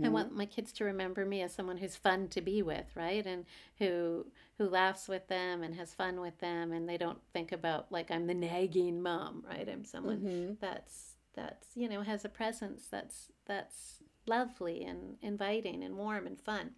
I 0.03 0.09
Mhm. 0.09 0.11
want 0.11 0.35
my 0.35 0.47
kids 0.47 0.73
to 0.75 0.85
remember 0.85 1.27
me 1.27 1.43
as 1.43 1.53
someone 1.55 1.77
who's 1.77 1.97
fun 1.97 2.29
to 2.29 2.41
be 2.41 2.63
with, 2.63 2.95
right? 2.97 3.25
And 3.27 3.45
who 3.79 4.27
who 4.59 4.69
laughs 4.69 5.09
with 5.09 5.29
them 5.29 5.63
and 5.63 5.75
has 5.75 5.95
fun 5.95 6.21
with 6.21 6.39
them 6.39 6.73
and 6.73 6.89
they 6.89 6.97
don't 6.99 7.21
think 7.33 7.53
about 7.53 7.91
like 7.93 8.11
I'm 8.11 8.27
the 8.27 8.35
nagging 8.35 9.03
mom, 9.03 9.45
right? 9.49 9.69
I'm 9.69 9.85
someone 9.85 10.23
Mhm. 10.23 10.57
that's 10.61 11.17
that's, 11.35 11.77
you 11.77 11.89
know, 11.89 12.03
has 12.03 12.25
a 12.25 12.29
presence 12.29 12.89
that's 12.91 13.31
that's 13.47 14.03
lovely 14.27 14.85
and 14.85 15.17
inviting 15.23 15.83
and 15.83 15.97
warm 15.97 16.27
and 16.27 16.41
fun. 16.41 16.71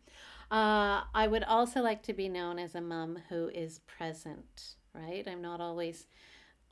Uh, 0.51 1.03
I 1.15 1.27
would 1.29 1.45
also 1.45 1.81
like 1.81 2.03
to 2.05 2.13
be 2.13 2.29
known 2.29 2.59
as 2.59 2.75
a 2.75 2.81
mom 2.81 3.19
who 3.29 3.49
is 3.49 3.79
present, 3.81 4.75
right? 4.95 5.27
I'm 5.27 5.41
not 5.43 5.61
always 5.61 6.07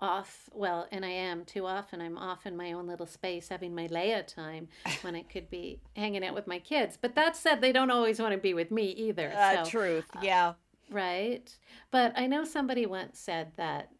off 0.03 0.49
well 0.55 0.89
and 0.91 1.05
i 1.05 1.11
am 1.11 1.45
too 1.45 1.67
often 1.67 2.01
i'm 2.01 2.17
off 2.17 2.47
in 2.47 2.57
my 2.57 2.73
own 2.73 2.87
little 2.87 3.05
space 3.05 3.51
having 3.51 3.75
my 3.75 3.87
leah 3.89 4.23
time 4.23 4.67
when 5.03 5.15
i 5.15 5.21
could 5.23 5.51
be 5.51 5.79
hanging 5.95 6.25
out 6.25 6.35
with 6.35 6.47
my 6.47 6.59
kids 6.59 6.97
but 6.99 7.15
that 7.15 7.37
said 7.37 7.61
they 7.61 7.71
don't 7.71 7.91
always 7.91 8.19
want 8.19 8.33
to 8.33 8.39
be 8.39 8.55
with 8.55 8.71
me 8.71 8.87
either 8.93 9.31
Uh, 9.33 9.63
so, 9.63 9.71
truth. 9.71 10.07
Yeah. 10.23 10.55
right 10.91 11.55
but 11.91 12.15
i 12.17 12.27
know 12.27 12.45
somebody 12.45 12.87
once 12.87 13.19
said 13.19 13.53
that 13.57 13.91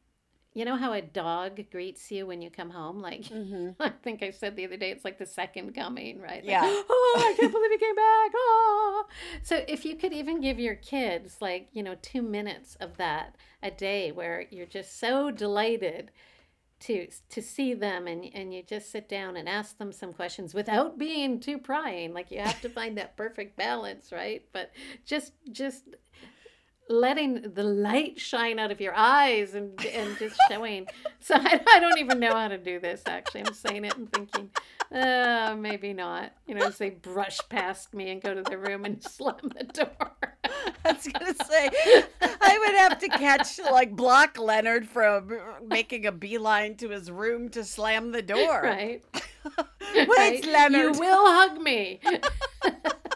you 0.53 0.65
know 0.65 0.77
how 0.77 0.93
a 0.93 1.01
dog 1.01 1.61
greets 1.71 2.11
you 2.11 2.27
when 2.27 2.43
you 2.43 2.51
come 2.51 2.71
home 2.71 3.01
like 3.01 3.23
Mhm. 3.25 3.77
I 3.81 3.91
think 3.91 4.23
I 4.23 4.31
said 4.31 4.57
the 4.57 4.65
other 4.65 4.77
day, 4.77 4.91
it's 4.91 5.05
like 5.05 5.19
the 5.19 5.27
second 5.27 5.75
coming, 5.75 6.21
right? 6.21 6.43
Like, 6.43 6.51
Yeah. 6.51 6.63
oh, 6.67 7.17
I 7.25 7.35
can't 7.39 7.53
believe 7.53 7.71
you 7.71 7.79
came 7.79 7.95
back. 7.95 8.31
Oh. 8.35 9.07
So 9.43 9.65
if 9.69 9.85
you 9.85 9.95
could 9.97 10.13
even 10.13 10.41
give 10.41 10.59
your 10.59 10.75
kids 10.75 11.37
like, 11.41 11.69
you 11.73 11.83
know, 11.83 11.95
two 12.03 12.23
minutes 12.23 12.75
of 12.81 12.97
that 12.97 13.37
a 13.63 13.71
day 13.71 14.11
where 14.13 14.47
you're 14.51 14.67
just 14.67 14.99
so 14.99 15.31
delighted 15.31 16.11
to 16.81 17.07
to 17.29 17.43
see 17.43 17.75
them 17.75 18.07
and 18.07 18.25
and 18.35 18.55
you 18.55 18.63
just 18.63 18.91
sit 18.91 19.07
down 19.09 19.37
and 19.37 19.47
ask 19.49 19.77
them 19.79 19.93
some 19.93 20.13
questions 20.15 20.55
without 20.55 20.99
being 20.99 21.39
too 21.39 21.59
prying. 21.59 22.15
Like 22.15 22.31
you 22.31 22.41
have 22.41 22.61
to 22.63 22.69
find 22.71 22.97
that 22.99 23.17
perfect 23.17 23.57
balance, 23.57 24.11
right? 24.11 24.43
But 24.53 24.73
just 25.05 25.33
just 25.53 25.85
letting 26.91 27.41
the 27.55 27.63
light 27.63 28.19
shine 28.21 28.59
out 28.59 28.71
of 28.71 28.81
your 28.81 28.95
eyes 28.97 29.55
and 29.55 29.81
and 29.87 30.19
just 30.19 30.37
showing. 30.49 30.87
So 31.21 31.35
I, 31.37 31.61
I 31.69 31.81
don't 31.81 31.99
even 31.99 32.19
know 32.19 32.35
how 32.35 32.49
to 32.49 32.59
do 32.59 32.81
this. 32.81 33.03
Actually, 33.07 33.43
I'm 33.47 33.55
saying 33.55 33.85
it 33.85 33.97
and 33.97 34.11
thinking, 34.13 34.51
uh, 34.93 35.55
maybe 35.59 35.93
not. 35.93 36.33
You 36.47 36.55
know, 36.57 36.67
as 36.67 36.79
they 36.79 36.91
brush 36.91 37.39
past 37.49 37.95
me 37.95 38.11
and 38.11 38.21
go 38.21 38.35
to 38.35 38.43
the 38.43 38.59
room 38.59 38.85
and 38.85 39.03
slam 39.11 39.37
the 39.57 39.65
door. 39.65 40.27
I 40.85 40.93
was 40.93 41.07
gonna 41.07 41.35
say 41.45 41.71
I 42.23 42.59
would 42.59 42.77
have 42.77 42.99
to 43.01 43.09
catch 43.09 43.59
like 43.71 43.95
block 43.95 44.39
Leonard 44.39 44.89
from 44.89 45.31
making 45.67 46.07
a 46.07 46.13
beeline 46.13 46.75
to 46.77 46.89
his 46.89 47.11
room 47.11 47.49
to 47.51 47.65
slam 47.65 48.13
the 48.13 48.23
door. 48.23 48.63
right. 48.63 49.03
Wait, 49.95 50.09
Right? 50.09 50.45
Leonard. 50.47 50.95
You 50.97 51.01
will 51.01 51.27
hug 51.27 51.61
me. 51.61 52.01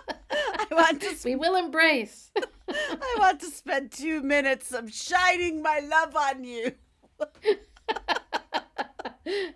Want 0.76 1.00
to. 1.02 1.14
we 1.24 1.36
will 1.36 1.56
embrace. 1.56 2.30
I 2.68 3.16
want 3.18 3.40
to 3.40 3.50
spend 3.50 3.92
two 3.92 4.22
minutes 4.22 4.72
of 4.72 4.92
shining 4.92 5.62
my 5.62 5.80
love 5.80 6.16
on 6.16 6.44
you. 6.44 6.72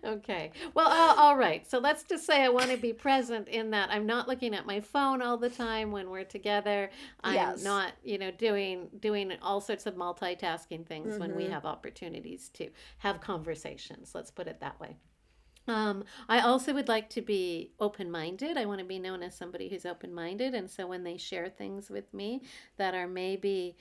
okay. 0.04 0.50
Well, 0.74 0.88
uh, 0.88 1.14
all 1.20 1.37
right. 1.37 1.68
So 1.70 1.78
let's 1.78 2.02
just 2.04 2.26
say 2.26 2.42
I 2.44 2.48
want 2.48 2.70
to 2.70 2.76
be 2.76 2.92
present 2.92 3.48
in 3.48 3.70
that 3.70 3.90
I'm 3.90 4.07
not 4.07 4.28
looking 4.28 4.54
at 4.54 4.66
my 4.66 4.81
phone 4.81 5.22
all 5.22 5.37
the 5.37 5.50
time 5.50 5.90
when 5.90 6.11
we're 6.11 6.24
together. 6.24 6.90
I'm 7.22 7.35
Yes. 7.35 7.62
not, 7.62 7.92
you 8.02 8.18
know, 8.18 8.31
doing 8.31 8.88
doing 9.00 9.33
all 9.42 9.61
sorts 9.61 9.87
of 9.87 9.94
multitasking 9.94 10.87
things 10.87 11.18
when 11.18 11.35
we 11.35 11.44
Mhm. 11.44 11.50
have 11.50 11.66
opportunities 11.66 12.48
to 12.50 12.70
have 12.98 13.20
conversations. 13.20 14.14
Let's 14.14 14.31
put 14.31 14.46
it 14.46 14.61
that 14.61 14.78
way. 14.81 14.96
Um, 15.68 16.04
I 16.28 16.40
also 16.40 16.72
would 16.74 16.88
like 16.88 17.11
to 17.11 17.22
be 17.22 17.72
open 17.78 18.11
minded. 18.11 18.57
I 18.57 18.64
want 18.66 18.81
to 18.81 18.85
be 18.87 18.98
known 18.98 19.22
as 19.22 19.37
somebody 19.37 19.68
who's 19.68 19.87
open 19.87 20.14
minded. 20.14 20.54
And 20.54 20.70
so 20.70 20.87
when 20.87 21.04
they 21.04 21.16
share 21.16 21.48
things 21.48 21.90
with 21.90 22.12
me 22.14 22.42
that 22.76 22.94
are 22.94 23.07
maybe 23.09 23.76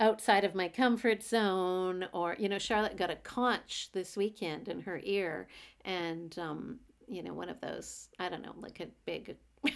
outside 0.00 0.44
of 0.44 0.54
my 0.54 0.68
comfort 0.68 1.22
zone, 1.22 2.06
or, 2.12 2.36
you 2.38 2.48
know, 2.48 2.58
Charlotte 2.58 2.96
got 2.96 3.10
a 3.10 3.16
conch 3.16 3.90
this 3.92 4.16
weekend 4.16 4.68
in 4.68 4.80
her 4.82 5.00
ear. 5.04 5.48
And, 5.84 6.36
um, 6.38 6.80
you 7.06 7.22
know, 7.22 7.34
one 7.34 7.48
of 7.48 7.60
those, 7.60 8.08
I 8.18 8.28
don't 8.28 8.42
know, 8.42 8.54
like 8.60 8.80
a 8.80 8.88
big 9.04 9.36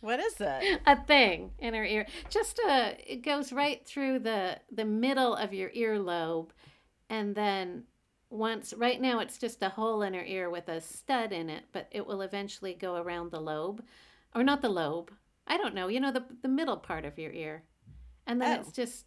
What 0.00 0.18
is 0.18 0.34
it? 0.40 0.80
a 0.84 0.96
thing 1.04 1.52
in 1.60 1.74
her 1.74 1.84
ear. 1.84 2.06
Just 2.28 2.58
a 2.58 2.96
it 3.06 3.22
goes 3.22 3.52
right 3.52 3.86
through 3.86 4.18
the 4.20 4.58
the 4.72 4.84
middle 4.84 5.34
of 5.36 5.54
your 5.54 5.70
earlobe 5.70 6.50
and 7.08 7.34
then 7.36 7.84
once 8.32 8.72
right 8.76 9.00
now 9.00 9.18
it's 9.20 9.38
just 9.38 9.62
a 9.62 9.68
hole 9.68 10.02
in 10.02 10.14
her 10.14 10.24
ear 10.24 10.48
with 10.50 10.68
a 10.68 10.80
stud 10.80 11.32
in 11.32 11.50
it, 11.50 11.64
but 11.72 11.86
it 11.90 12.06
will 12.06 12.22
eventually 12.22 12.74
go 12.74 12.96
around 12.96 13.30
the 13.30 13.40
lobe. 13.40 13.84
Or 14.34 14.42
not 14.42 14.62
the 14.62 14.68
lobe. 14.68 15.12
I 15.46 15.56
don't 15.58 15.74
know, 15.74 15.88
you 15.88 16.00
know 16.00 16.12
the 16.12 16.24
the 16.42 16.48
middle 16.48 16.78
part 16.78 17.04
of 17.04 17.18
your 17.18 17.32
ear. 17.32 17.64
And 18.26 18.40
then 18.40 18.58
Oh. 18.58 18.60
it's 18.60 18.72
just 18.72 19.06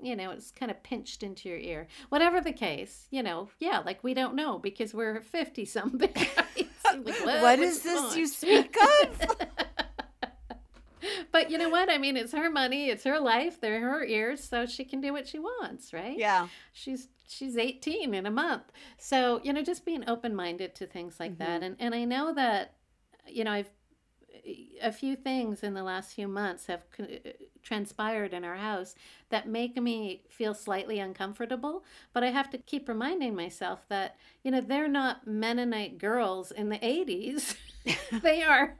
you 0.00 0.16
know, 0.16 0.30
it's 0.32 0.50
kind 0.50 0.70
of 0.70 0.82
pinched 0.82 1.22
into 1.22 1.48
your 1.48 1.58
ear. 1.58 1.86
Whatever 2.08 2.40
the 2.40 2.52
case, 2.52 3.06
you 3.12 3.22
know, 3.22 3.50
yeah, 3.60 3.78
like 3.80 4.02
we 4.02 4.14
don't 4.14 4.34
know 4.34 4.58
because 4.58 4.92
we're 4.92 5.20
50 5.20 5.64
something. 5.64 6.12
Like, 6.94 7.06
what 7.24 7.58
what's 7.58 7.78
this 7.80 8.00
going 8.00 8.18
you 8.18 8.26
speak 8.26 8.76
of? 9.02 9.36
but 11.32 11.50
you 11.50 11.58
know 11.58 11.68
what? 11.68 11.90
I 11.90 11.98
mean, 11.98 12.16
it's 12.16 12.32
her 12.32 12.50
money, 12.50 12.88
it's 12.88 13.04
her 13.04 13.20
life, 13.20 13.60
they're 13.60 13.80
her 13.80 14.04
ears, 14.04 14.42
so 14.42 14.66
she 14.66 14.84
can 14.84 15.00
do 15.00 15.12
what 15.12 15.28
she 15.28 15.38
wants, 15.38 15.92
right? 15.92 16.18
yeah. 16.18 16.48
She's 16.72 17.08
she's 17.28 17.56
18 17.56 18.14
in 18.14 18.26
a 18.26 18.30
month. 18.30 18.64
So, 18.98 19.40
you 19.42 19.52
know, 19.52 19.62
just 19.62 19.86
being 19.86 20.08
open-minded 20.08 20.74
to 20.74 20.86
things 20.86 21.18
like 21.18 21.38
that. 21.38 21.62
Mm-hmm. 21.62 21.64
And 21.64 21.76
and 21.78 21.94
I 21.94 22.04
know 22.04 22.34
that 22.34 22.74
you 23.28 23.44
know, 23.44 23.52
I've 23.52 23.70
a 24.80 24.90
few 24.90 25.14
things 25.14 25.62
in 25.62 25.74
the 25.74 25.82
last 25.82 26.14
few 26.14 26.26
months 26.26 26.66
have 26.66 26.82
transpired 27.62 28.34
in 28.34 28.44
our 28.44 28.56
house 28.56 28.94
that 29.30 29.48
make 29.48 29.80
me 29.80 30.24
feel 30.28 30.54
slightly 30.54 30.98
uncomfortable. 30.98 31.84
But 32.12 32.24
I 32.24 32.30
have 32.30 32.50
to 32.50 32.58
keep 32.58 32.88
reminding 32.88 33.36
myself 33.36 33.86
that, 33.88 34.16
you 34.42 34.50
know, 34.50 34.60
they're 34.60 34.88
not 34.88 35.26
Mennonite 35.26 35.98
girls 35.98 36.50
in 36.50 36.70
the 36.70 36.78
80s. 36.78 37.56
they 38.22 38.42
are. 38.42 38.76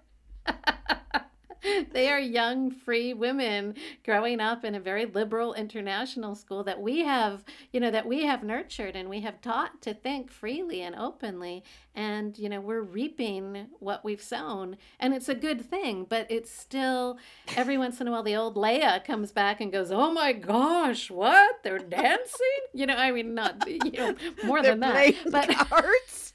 they 1.93 2.09
are 2.09 2.19
young, 2.19 2.71
free 2.71 3.13
women 3.15 3.75
growing 4.05 4.41
up 4.41 4.65
in 4.65 4.75
a 4.75 4.81
very 4.81 5.07
liberal 5.07 5.55
international 5.55 6.35
school 6.35 6.65
that 6.65 6.81
we 6.81 7.01
have, 7.01 7.45
you 7.73 7.81
know, 7.81 7.91
that 7.91 8.07
we 8.07 8.25
have 8.25 8.43
nurtured 8.43 8.97
and 8.97 9.09
we 9.09 9.21
have 9.21 9.41
taught 9.41 9.81
to 9.83 9.95
think 9.95 10.31
freely 10.31 10.83
and 10.83 10.95
openly. 10.95 11.63
And, 11.95 12.39
you 12.39 12.49
know, 12.49 12.61
we're 12.61 12.81
reaping 12.81 13.67
what 13.79 14.05
we've 14.05 14.23
sown. 14.23 14.77
And 14.99 15.15
it's 15.15 15.29
a 15.29 15.35
good 15.35 15.65
thing, 15.65 16.07
but 16.09 16.27
it's 16.31 16.51
still, 16.51 17.19
every 17.57 17.77
once 17.77 18.01
in 18.01 18.09
a 18.09 18.11
while, 18.11 18.23
the 18.23 18.37
old 18.37 18.57
Leah 18.57 19.03
comes 19.07 19.31
back 19.33 19.61
and 19.61 19.71
goes, 19.71 19.91
Oh 19.93 20.11
my 20.13 20.33
gosh, 20.33 21.11
what? 21.11 21.63
They're 21.63 21.79
dancing? 21.79 22.49
You 22.73 22.87
know, 22.87 22.97
I 22.97 23.11
mean, 23.11 23.35
not, 23.35 23.67
you 23.69 23.93
know, 23.93 24.15
more 24.45 24.63
They're 24.63 24.73
than 24.73 24.81
that. 24.81 25.15
But 25.31 25.49
cards. 25.51 26.35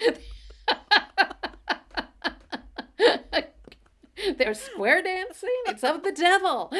They're 4.38 4.54
square 4.54 5.02
dancing. 5.02 5.48
It's 5.66 5.84
of 5.84 6.02
the 6.02 6.12
devil. 6.12 6.72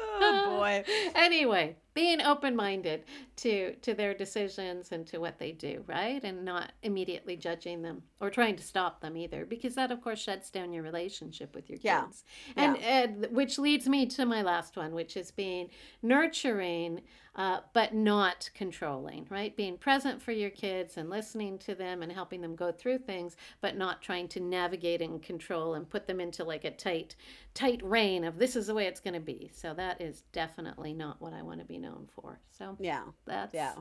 oh 0.00 0.56
boy. 0.58 0.84
Anyway, 1.14 1.76
being 1.94 2.20
open-minded 2.20 3.04
to 3.36 3.74
to 3.76 3.94
their 3.94 4.14
decisions 4.14 4.92
and 4.92 5.06
to 5.06 5.18
what 5.18 5.38
they 5.38 5.52
do, 5.52 5.84
right? 5.86 6.22
And 6.24 6.44
not 6.44 6.72
immediately 6.82 7.36
judging 7.36 7.82
them 7.82 8.02
or 8.20 8.30
trying 8.30 8.56
to 8.56 8.62
stop 8.62 9.00
them 9.00 9.16
either, 9.16 9.44
because 9.44 9.74
that 9.74 9.90
of 9.90 10.02
course 10.02 10.20
shuts 10.20 10.50
down 10.50 10.72
your 10.72 10.82
relationship 10.82 11.54
with 11.54 11.68
your 11.68 11.78
Yeah. 11.82 12.04
kids. 12.04 12.24
And, 12.56 12.76
and 12.78 13.26
which 13.30 13.58
leads 13.58 13.88
me 13.88 14.06
to 14.06 14.24
my 14.24 14.42
last 14.42 14.76
one, 14.76 14.94
which 14.94 15.16
is 15.16 15.30
being 15.30 15.70
nurturing 16.02 17.02
uh, 17.34 17.60
but 17.72 17.94
not 17.94 18.50
controlling, 18.54 19.26
right? 19.30 19.56
Being 19.56 19.78
present 19.78 20.20
for 20.20 20.32
your 20.32 20.50
kids 20.50 20.98
and 20.98 21.08
listening 21.08 21.58
to 21.60 21.74
them 21.74 22.02
and 22.02 22.12
helping 22.12 22.42
them 22.42 22.54
go 22.54 22.70
through 22.70 22.98
things, 22.98 23.36
but 23.62 23.74
not 23.74 24.02
trying 24.02 24.28
to 24.28 24.40
navigate 24.40 25.00
and 25.00 25.22
control 25.22 25.74
and 25.74 25.88
put 25.88 26.06
them 26.06 26.20
into 26.20 26.44
like 26.44 26.64
a 26.64 26.70
tight, 26.70 27.16
tight 27.54 27.80
rein 27.82 28.24
of 28.24 28.38
this 28.38 28.54
is 28.54 28.66
the 28.66 28.74
way 28.74 28.84
it's 28.84 29.00
going 29.00 29.14
to 29.14 29.20
be. 29.20 29.50
So 29.54 29.72
that 29.72 30.00
is 30.00 30.24
definitely 30.32 30.92
not 30.92 31.22
what 31.22 31.32
I 31.32 31.40
want 31.42 31.60
to 31.60 31.64
be 31.64 31.78
known 31.82 32.08
for. 32.14 32.40
So 32.50 32.76
Yeah. 32.80 33.02
that's 33.26 33.52
Yeah. 33.52 33.74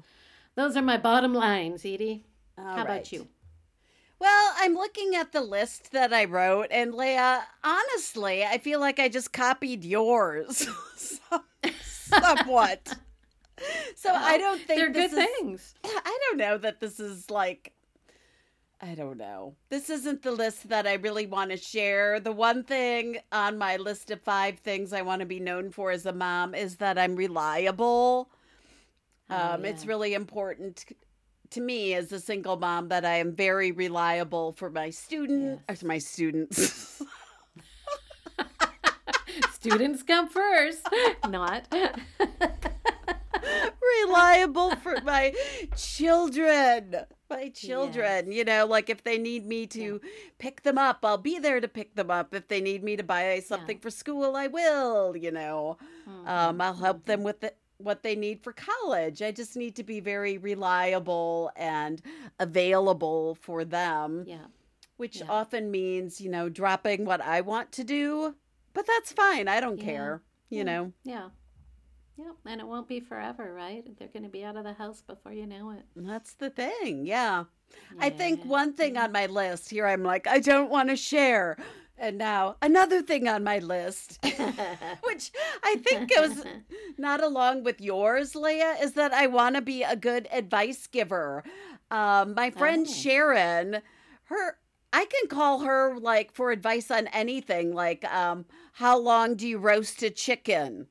those 0.55 0.75
are 0.75 0.81
my 0.81 0.97
bottom 0.97 1.33
lines, 1.33 1.85
Edie. 1.85 2.25
All 2.57 2.65
How 2.65 2.75
right. 2.77 2.83
about 2.83 3.11
you? 3.13 3.29
Well, 4.19 4.53
I'm 4.57 4.75
looking 4.75 5.15
at 5.15 5.31
the 5.31 5.41
list 5.41 5.91
that 5.93 6.13
I 6.13 6.25
wrote, 6.25 6.67
and 6.69 6.93
Leah, 6.93 7.43
honestly, 7.63 8.43
I 8.43 8.57
feel 8.59 8.79
like 8.79 8.99
I 8.99 9.07
just 9.09 9.31
copied 9.33 9.83
yours 9.83 10.67
somewhat. 11.91 12.93
So 13.95 14.11
I 14.11 14.39
don't 14.39 14.57
think 14.59 14.79
They're 14.79 14.91
this 14.91 15.11
good 15.13 15.19
is- 15.19 15.35
things. 15.39 15.75
I 15.83 16.17
don't 16.29 16.37
know 16.39 16.57
that 16.57 16.79
this 16.79 16.99
is 16.99 17.29
like 17.29 17.73
I 18.83 18.95
don't 18.95 19.17
know. 19.17 19.55
This 19.69 19.91
isn't 19.91 20.23
the 20.23 20.31
list 20.31 20.69
that 20.69 20.87
I 20.87 20.93
really 20.93 21.27
want 21.27 21.51
to 21.51 21.57
share. 21.57 22.19
The 22.19 22.31
one 22.31 22.63
thing 22.63 23.19
on 23.31 23.59
my 23.59 23.77
list 23.77 24.09
of 24.09 24.21
five 24.21 24.57
things 24.59 24.91
I 24.91 25.03
want 25.03 25.19
to 25.19 25.27
be 25.27 25.39
known 25.39 25.69
for 25.69 25.91
as 25.91 26.07
a 26.07 26.13
mom 26.13 26.55
is 26.55 26.77
that 26.77 26.97
I'm 26.97 27.15
reliable. 27.15 28.29
Oh, 29.29 29.53
Um, 29.53 29.65
It's 29.65 29.85
really 29.85 30.15
important 30.15 30.83
to 31.51 31.61
me 31.61 31.93
as 31.93 32.11
a 32.11 32.19
single 32.19 32.57
mom 32.57 32.87
that 32.87 33.05
I 33.05 33.17
am 33.17 33.35
very 33.35 33.71
reliable 33.71 34.51
for 34.53 34.71
my 34.71 34.89
student 34.89 35.61
or 35.69 35.75
my 35.83 35.99
students. 35.99 37.03
Students 39.53 40.01
come 40.01 40.27
first, 40.27 40.87
not. 41.29 41.71
reliable 44.03 44.75
for 44.77 44.99
my 45.03 45.33
children. 45.77 46.95
My 47.31 47.47
children, 47.49 48.31
you 48.31 48.43
know, 48.43 48.65
like 48.65 48.89
if 48.89 49.03
they 49.03 49.17
need 49.17 49.45
me 49.47 49.65
to 49.67 50.01
pick 50.37 50.63
them 50.63 50.77
up, 50.77 50.99
I'll 51.03 51.17
be 51.17 51.39
there 51.39 51.61
to 51.61 51.67
pick 51.67 51.95
them 51.95 52.11
up. 52.11 52.33
If 52.35 52.47
they 52.49 52.59
need 52.61 52.83
me 52.83 52.97
to 52.97 53.03
buy 53.03 53.39
something 53.39 53.79
for 53.79 53.89
school, 53.89 54.35
I 54.35 54.47
will, 54.47 55.15
you 55.15 55.31
know. 55.31 55.77
Um, 56.25 56.59
I'll 56.59 56.73
help 56.75 57.05
them 57.05 57.23
with 57.23 57.39
the, 57.39 57.53
what 57.77 58.03
they 58.03 58.15
need 58.15 58.43
for 58.43 58.53
college. 58.53 59.21
I 59.21 59.31
just 59.31 59.55
need 59.55 59.75
to 59.77 59.83
be 59.83 59.99
very 60.01 60.37
reliable 60.37 61.51
and 61.55 62.01
available 62.39 63.35
for 63.35 63.63
them, 63.63 64.25
yeah. 64.27 64.45
which 64.97 65.17
Yeah. 65.21 65.27
often 65.29 65.71
means, 65.71 66.19
you 66.19 66.29
know, 66.29 66.49
dropping 66.49 67.05
what 67.05 67.21
I 67.21 67.41
want 67.41 67.71
to 67.73 67.83
do. 67.83 68.35
But 68.73 68.85
that's 68.87 69.11
fine. 69.13 69.47
I 69.47 69.59
don't 69.59 69.79
Yeah. 69.79 69.85
care, 69.85 70.21
you 70.49 70.57
Yeah. 70.59 70.63
know. 70.63 70.93
Yeah. 71.03 71.29
Yep. 72.23 72.36
And 72.45 72.62
it 72.62 72.67
won't 72.67 72.88
be 72.88 72.99
forever, 72.99 73.53
right? 73.53 73.84
They're 73.97 74.07
going 74.10 74.23
to 74.23 74.29
be 74.29 74.43
out 74.43 74.55
of 74.55 74.63
the 74.63 74.73
house 74.73 75.01
before 75.01 75.34
you 75.34 75.47
know 75.47 75.71
it. 75.71 75.84
That's 75.95 76.34
the 76.34 76.49
thing. 76.49 77.05
Yeah. 77.05 77.45
I 77.99 78.10
think 78.10 78.43
one 78.45 78.73
thing 78.73 78.97
on 78.97 79.12
my 79.12 79.25
list 79.27 79.69
here, 79.69 79.88
I'm 79.88 80.03
like, 80.03 80.27
I 80.27 80.39
don't 80.39 80.69
want 80.69 80.89
to 80.89 80.95
share. 80.95 81.57
And 81.97 82.17
now 82.17 82.57
another 82.62 83.01
thing 83.01 83.27
on 83.27 83.43
my 83.43 83.60
list, 83.60 84.19
which 85.03 85.31
I 85.63 85.75
think 85.77 86.13
goes 86.13 86.43
not 86.97 87.23
along 87.23 87.63
with 87.63 87.79
yours, 87.79 88.36
Leah, 88.36 88.75
is 88.81 88.93
that 88.93 89.13
I 89.13 89.27
want 89.27 89.55
to 89.55 89.62
be 89.62 89.84
a 89.84 89.95
good 89.95 90.27
advice 90.31 90.88
giver. 90.88 91.43
Um, 91.89 92.34
my 92.36 92.49
friend 92.51 92.88
Oh. 92.89 92.91
Sharon, 92.91 93.81
her, 94.25 94.57
I 94.91 95.05
can 95.05 95.29
call 95.29 95.60
her 95.60 95.97
like 95.97 96.34
for 96.34 96.51
advice 96.51 96.91
on 96.91 97.07
anything, 97.07 97.73
like 97.73 98.03
um, 98.13 98.45
how 98.73 98.97
long 98.97 99.36
do 99.36 99.47
you 99.47 99.57
roast 99.57 100.03
a 100.03 100.10
chicken? 100.10 100.88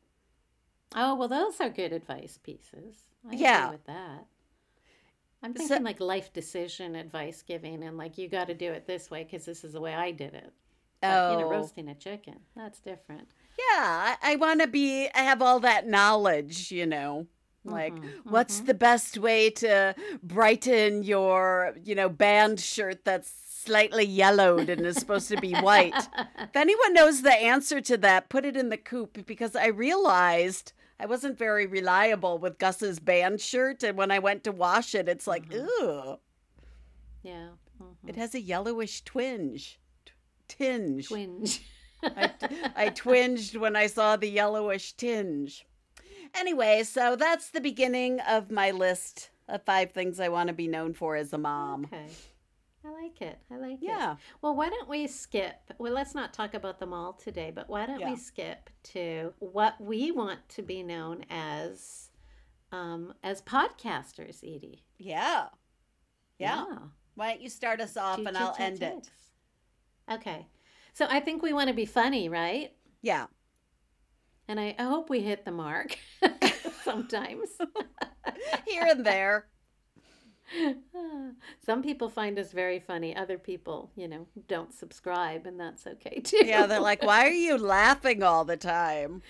Oh, 0.95 1.15
well, 1.15 1.29
those 1.29 1.61
are 1.61 1.69
good 1.69 1.93
advice 1.93 2.39
pieces. 2.43 3.05
I 3.31 3.35
Yeah. 3.35 3.65
agree 3.67 3.77
with 3.77 3.87
that. 3.87 4.27
I'm 5.43 5.57
So- 5.57 5.67
thinking 5.69 5.85
like 5.85 6.01
life 6.01 6.33
decision 6.33 6.95
advice 6.97 7.43
giving 7.43 7.83
and 7.83 7.97
like 7.97 8.19
you 8.19 8.29
got 8.29 8.49
to 8.49 8.55
do 8.55 8.73
it 8.73 8.87
this 8.87 9.11
way 9.11 9.25
because 9.25 9.45
this 9.47 9.65
is 9.65 9.73
the 9.73 9.81
way 9.81 9.95
I 9.95 10.11
did 10.11 10.35
it. 10.35 10.53
But, 11.01 11.33
you 11.33 11.39
know, 11.39 11.47
Oh. 11.47 11.51
roasting 11.51 11.89
a 11.89 11.95
chicken, 11.95 12.41
that's 12.55 12.81
different. 12.81 13.29
Yeah, 13.59 14.17
I, 14.23 14.33
I 14.33 14.37
want 14.37 14.61
to 14.61 14.67
be 14.67 15.09
I 15.15 15.21
have 15.23 15.41
all 15.41 15.61
that 15.61 15.87
knowledge, 15.87 16.71
you 16.71 16.87
know. 16.87 17.27
Like, 17.65 17.95
Mhm, 17.95 18.11
what's 18.25 18.63
mhm. 18.63 18.67
the 18.67 18.75
best 18.75 19.19
way 19.19 19.51
to 19.51 19.95
brighten 20.23 21.03
your, 21.05 21.75
you 21.83 21.95
know, 21.95 22.09
band 22.09 22.59
shirt 22.61 23.05
that's 23.05 23.31
slightly 23.31 24.05
yellowed 24.05 24.71
and 24.71 24.81
is 24.87 24.97
supposed 24.97 25.29
to 25.29 25.37
be 25.41 25.53
white? 25.55 25.95
if 26.39 26.57
anyone 26.57 26.95
knows 26.95 27.21
the 27.23 27.33
answer 27.35 27.81
to 27.83 27.97
that, 27.99 28.29
put 28.31 28.45
it 28.47 28.57
in 28.57 28.69
the 28.71 28.79
coop 28.79 29.25
because 29.27 29.55
I 29.57 29.67
realized 29.67 30.73
I 31.01 31.07
wasn't 31.07 31.39
very 31.39 31.67
reliable 31.67 32.37
with 32.39 32.59
Gus's 32.59 33.01
band 33.01 33.41
shirt, 33.41 33.83
and 33.83 33.97
when 33.97 34.11
I 34.11 34.19
went 34.19 34.45
to 34.45 34.53
wash 34.53 34.95
it, 34.95 35.09
it's 35.09 35.27
like, 35.27 35.53
ooh, 35.53 36.19
yeah. 37.23 37.49
mhm. 37.81 37.95
it 38.07 38.17
has 38.17 38.35
a 38.35 38.41
yellowish 38.41 39.03
twinge, 39.05 39.81
T- 40.05 40.13
tinge. 40.47 41.09
Twinge. 41.09 41.63
I, 42.03 42.31
I 42.77 42.89
twinged 42.95 43.57
when 43.57 43.77
I 43.77 43.87
saw 43.87 44.17
the 44.17 44.29
yellowish 44.29 44.93
tinge. 44.93 45.67
Anyway, 46.35 46.83
so 46.85 47.17
that's 47.17 47.49
the 47.51 47.61
beginning 47.63 48.21
of 48.21 48.51
my 48.51 48.71
list 48.71 49.31
of 49.49 49.63
five 49.65 49.93
things 49.93 50.21
I 50.21 50.29
want 50.29 50.49
to 50.49 50.53
be 50.55 50.69
known 50.69 50.93
for 50.93 51.17
as 51.17 51.33
a 51.33 51.39
mom. 51.39 51.87
Okay. 51.87 52.07
I 52.85 52.91
like 52.91 53.21
it. 53.21 53.39
I 53.51 53.57
like 53.57 53.75
it. 53.75 53.79
Yeah. 53.83 54.17
Well, 54.41 54.55
why 54.57 54.71
don't 54.71 54.89
we 54.89 55.07
skip? 55.07 55.55
Well, 55.79 55.93
let's 55.93 56.15
not 56.15 56.33
talk 56.33 56.55
about 56.55 56.79
them 56.79 56.93
all 56.95 57.13
today, 57.13 57.53
but 57.55 57.69
why 57.69 57.85
don't 57.87 58.01
Yeah. 58.01 58.11
we 58.11 58.17
skip 58.17 58.71
to 58.85 59.35
what 59.39 59.79
we 59.81 60.11
want 60.11 60.49
to 60.51 60.63
be 60.63 60.83
known 60.83 61.25
as 61.29 62.09
um, 62.73 63.13
as 63.23 63.43
podcasters, 63.43 64.39
Edie? 64.45 64.85
Yeah. 64.97 65.49
Yeah. 66.39 66.65
Why 67.17 67.31
don't 67.33 67.43
you 67.43 67.51
start 67.51 67.81
us 67.81 67.97
off 67.97 68.19
and 68.19 68.37
I'll 68.37 68.57
end 68.59 68.83
it? 68.83 69.11
Okay. 70.11 70.47
So 70.95 71.07
I 71.11 71.21
think 71.21 71.43
we 71.43 71.53
want 71.53 71.69
to 71.69 71.75
be 71.75 71.85
funny, 71.85 72.29
right? 72.29 72.73
Yeah. 73.03 73.27
And 74.49 74.59
I, 74.59 74.75
I 74.79 74.85
hope 74.85 75.11
we 75.11 75.21
hit 75.21 75.45
the 75.45 75.53
mark 75.53 75.99
sometimes. 76.85 77.51
Here 78.67 78.87
and 78.89 79.05
there. 79.05 79.47
Some 81.65 81.83
people 81.83 82.09
find 82.09 82.39
us 82.39 82.53
very 82.53 82.79
funny. 82.81 83.15
Other 83.15 83.39
people, 83.39 83.91
you 83.97 84.09
know, 84.09 84.27
don't 84.49 84.73
subscribe, 84.73 85.47
and 85.47 85.59
that's 85.59 85.87
okay 85.87 86.21
too. 86.25 86.45
Yeah, 86.45 86.67
they're 86.67 86.81
like, 86.81 87.03
why 87.03 87.27
are 87.27 87.31
you 87.31 87.57
laughing 87.59 88.23
all 88.23 88.45
the 88.45 88.57
time? 88.57 89.23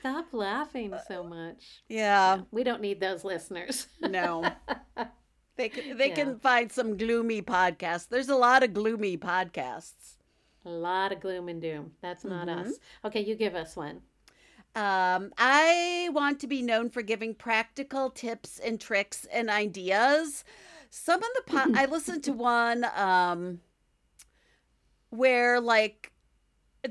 Stop 0.00 0.26
laughing 0.32 0.94
so 1.08 1.24
much. 1.24 1.82
Yeah. 1.88 2.42
We 2.50 2.62
don't 2.62 2.82
need 2.82 3.00
those 3.00 3.24
listeners. 3.24 3.86
No. 4.00 4.44
They 5.56 5.68
can, 5.68 5.96
they 5.96 6.08
Yeah. 6.08 6.14
can 6.16 6.38
find 6.40 6.72
some 6.72 6.96
gloomy 6.96 7.40
podcasts. 7.40 8.08
There's 8.08 8.28
a 8.28 8.34
lot 8.34 8.64
of 8.64 8.74
gloomy 8.74 9.16
podcasts. 9.16 10.16
A 10.64 10.68
lot 10.68 11.12
of 11.12 11.20
gloom 11.20 11.48
and 11.48 11.62
doom. 11.62 11.92
That's 12.02 12.24
not 12.24 12.48
Mhm. 12.48 12.66
us. 12.66 12.72
Okay, 13.04 13.20
you 13.20 13.36
give 13.36 13.54
us 13.54 13.76
one. 13.76 14.00
Um, 14.74 15.32
I 15.38 16.08
want 16.12 16.40
to 16.40 16.46
be 16.48 16.60
known 16.62 16.90
for 16.90 17.02
giving 17.02 17.34
practical 17.34 18.10
tips 18.10 18.58
and 18.58 18.80
tricks 18.80 19.24
and 19.32 19.48
ideas. 19.48 20.44
Some 20.90 21.22
of 21.22 21.28
the 21.36 21.42
po- 21.46 21.66
I 21.74 21.86
listened 21.86 22.24
to 22.24 22.32
one 22.32 22.84
um 22.96 23.60
where 25.10 25.60
like 25.60 26.12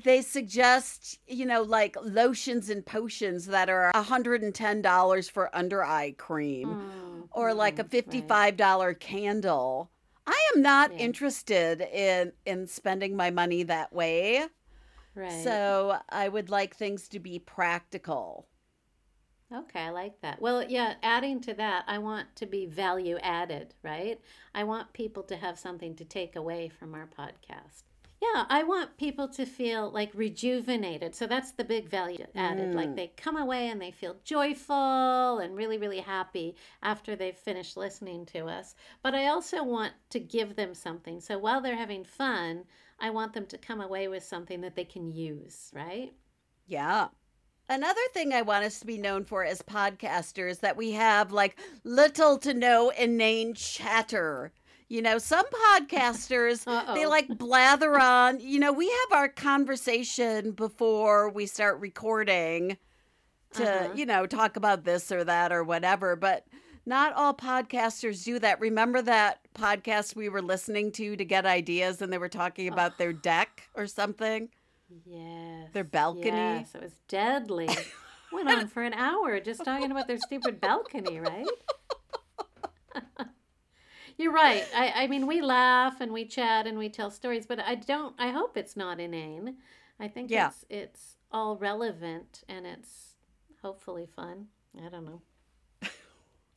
they 0.04 0.22
suggest, 0.22 1.20
you 1.28 1.46
know, 1.46 1.62
like 1.62 1.96
lotions 2.02 2.70
and 2.70 2.84
potions 2.86 3.46
that 3.48 3.70
are 3.70 3.92
$110 3.94 5.30
for 5.32 5.56
under 5.56 5.84
eye 5.84 6.16
cream 6.18 6.78
Mm, 6.78 7.28
or 7.32 7.54
like 7.54 7.78
a 7.80 7.84
mm, 7.84 7.90
$55 8.28 9.00
candle. 9.00 9.92
I 10.26 10.52
am 10.56 10.62
not 10.62 10.92
Yeah. 10.92 10.98
interested 11.00 11.82
in 11.82 12.32
in 12.46 12.68
spending 12.68 13.16
my 13.16 13.30
money 13.30 13.64
that 13.64 13.94
way. 13.94 14.46
Right. 15.16 15.32
So, 15.44 16.00
I 16.10 16.28
would 16.30 16.50
like 16.50 16.76
things 16.76 17.08
to 17.10 17.20
be 17.20 17.40
practical. 17.40 18.48
Okay, 19.54 19.80
I 19.82 19.90
like 19.92 20.20
that. 20.22 20.42
Well, 20.42 20.64
yeah, 20.64 20.96
adding 21.02 21.40
to 21.42 21.54
that, 21.54 21.86
I 21.88 21.98
want 22.00 22.36
to 22.38 22.46
be 22.46 22.66
value 22.66 23.18
added, 23.20 23.74
right? 23.84 24.20
I 24.54 24.64
want 24.66 24.92
people 24.94 25.24
to 25.24 25.38
have 25.38 25.58
something 25.60 25.96
to 25.96 26.04
take 26.06 26.36
away 26.36 26.68
from 26.70 26.94
our 26.94 27.08
podcast. 27.08 27.84
Yeah, 28.22 28.46
I 28.50 28.64
want 28.64 28.98
people 28.98 29.28
to 29.30 29.46
feel 29.46 29.92
like 29.92 30.10
rejuvenated. 30.14 31.14
So 31.14 31.28
that's 31.28 31.52
the 31.52 31.66
big 31.66 31.90
value 31.90 32.26
added. 32.36 32.74
Like 32.74 32.94
Mm. 32.94 32.96
they 32.96 33.08
come 33.18 33.36
away 33.36 33.68
and 33.68 33.82
they 33.82 33.92
feel 33.92 34.18
joyful 34.24 35.40
and 35.40 35.56
really, 35.56 35.78
really 35.78 36.00
happy 36.00 36.56
after 36.82 37.16
they've 37.18 37.36
finished 37.36 37.76
listening 37.76 38.26
to 38.28 38.48
us. 38.48 38.76
But 39.02 39.14
I 39.14 39.28
also 39.28 39.62
want 39.64 39.94
to 40.12 40.20
give 40.22 40.56
them 40.56 40.74
something. 40.74 41.20
So 41.20 41.38
while 41.38 41.60
they're 41.62 41.76
having 41.76 42.06
fun, 42.06 42.64
I 43.04 43.10
want 43.10 43.34
them 43.34 43.46
to 43.48 43.58
come 43.58 43.82
away 43.82 44.08
with 44.08 44.24
something 44.24 44.62
that 44.62 44.76
they 44.76 44.86
can 44.86 45.12
use, 45.12 45.70
right? 45.74 46.14
Yeah. 46.66 47.10
Another 47.70 48.02
thing 48.14 48.34
I 48.34 48.42
want 48.44 48.64
us 48.64 48.80
to 48.80 48.86
be 48.86 48.98
known 48.98 49.26
for 49.26 49.44
as 49.44 49.62
podcasters 49.62 50.62
that 50.62 50.78
we 50.78 50.92
have 50.94 51.32
like 51.34 51.60
little 51.84 52.38
to 52.40 52.54
no 52.54 52.92
inane 52.92 53.56
chatter. 53.56 54.54
You 54.88 55.02
know, 55.02 55.18
some 55.18 55.46
podcasters 55.48 56.64
they 56.96 57.06
like 57.06 57.28
blather 57.38 58.00
on. 58.00 58.40
You 58.40 58.60
know, 58.60 58.72
we 58.72 58.90
have 58.90 59.18
our 59.20 59.28
conversation 59.28 60.52
before 60.52 61.30
we 61.30 61.46
start 61.46 61.80
recording 61.82 62.78
to, 63.56 63.70
Uh-huh. 63.70 63.94
you 63.96 64.06
know, 64.06 64.26
talk 64.26 64.56
about 64.56 64.86
this 64.86 65.12
or 65.12 65.26
that 65.26 65.52
or 65.52 65.64
whatever, 65.64 66.16
but 66.16 66.46
not 66.86 67.14
all 67.14 67.34
podcasters 67.34 68.24
do 68.24 68.40
that. 68.40 68.60
Remember 68.62 69.02
that 69.02 69.43
podcast 69.54 70.16
we 70.16 70.30
were 70.30 70.42
listening 70.42 70.92
to 70.94 71.16
to 71.16 71.26
get 71.26 71.46
ideas 71.46 72.02
and 72.02 72.12
they 72.12 72.18
were 72.18 72.30
talking 72.30 72.68
about 72.68 72.98
their 72.98 73.14
deck 73.32 73.70
or 73.76 73.88
something? 73.88 74.50
Yes. 75.06 75.70
Their 75.74 75.84
balcony? 75.84 76.28
Yes, 76.28 76.76
it 76.76 76.82
was 76.82 77.00
deadly. 77.08 77.70
Went 78.32 78.50
on 78.50 78.68
for 78.68 78.82
an 78.84 78.94
hour 78.94 79.40
just 79.40 79.64
talking 79.64 79.92
about 79.92 80.08
their 80.08 80.18
stupid 80.18 80.60
balcony, 80.60 81.20
right? 81.20 81.46
You're 84.18 84.32
right. 84.34 84.64
I, 84.76 84.94
I 85.04 85.08
mean, 85.08 85.26
we 85.26 85.42
laugh 85.42 86.00
and 86.00 86.12
we 86.14 86.26
chat 86.26 86.68
and 86.68 86.78
we 86.78 86.90
tell 86.90 87.10
stories, 87.10 87.46
but 87.48 87.60
I 87.60 87.76
don't. 87.76 88.14
I 88.20 88.30
hope 88.30 88.58
it's 88.58 88.76
not 88.78 89.00
inane. 89.00 89.58
I 90.00 90.08
think 90.08 90.30
Yeah. 90.30 90.48
it's 90.50 90.66
it's 90.70 91.16
all 91.32 91.58
relevant 91.58 92.44
and 92.48 92.66
it's 92.68 93.16
hopefully 93.62 94.06
fun. 94.06 94.48
I 94.84 94.90
don't 94.90 95.06
know. 95.06 95.22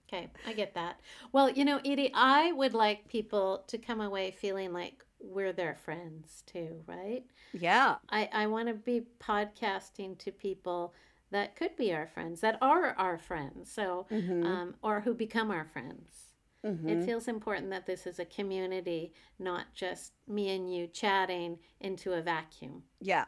Okay, 0.09 0.31
I 0.47 0.53
get 0.53 0.75
that. 0.75 1.01
Well, 1.33 1.51
you 1.51 1.64
know, 1.64 1.81
Edie, 1.85 2.12
I 2.14 2.53
would 2.53 2.75
like 2.75 3.09
people 3.09 3.64
to 3.66 3.79
come 3.79 4.01
away 4.01 4.31
feeling 4.31 4.73
like 4.73 5.05
we're 5.19 5.53
their 5.53 5.75
friends 5.75 6.42
too, 6.47 6.83
right? 6.87 7.25
Yeah. 7.53 7.97
I, 8.11 8.29
I 8.33 8.47
want 8.47 8.69
to 8.69 8.75
be 8.75 9.03
podcasting 9.19 10.16
to 10.19 10.31
people 10.31 10.95
that 11.31 11.57
could 11.57 11.77
be 11.77 11.92
our 11.92 12.07
friends, 12.07 12.40
that 12.40 12.57
are 12.61 12.90
our 12.99 13.19
friends, 13.19 13.71
so 13.71 14.07
Mhm. 14.11 14.45
um, 14.45 14.75
or 14.83 15.01
who 15.01 15.12
become 15.12 15.51
our 15.51 15.64
friends. 15.64 16.35
Mhm. 16.64 16.88
It 16.88 17.05
feels 17.05 17.27
important 17.27 17.71
that 17.71 17.87
this 17.87 18.07
is 18.07 18.19
a 18.21 18.25
community, 18.25 19.12
not 19.38 19.75
just 19.75 20.12
me 20.29 20.51
and 20.55 20.73
you 20.73 20.87
chatting 20.87 21.59
into 21.81 22.12
a 22.12 22.23
vacuum. 22.23 22.85
Yeah. 23.01 23.25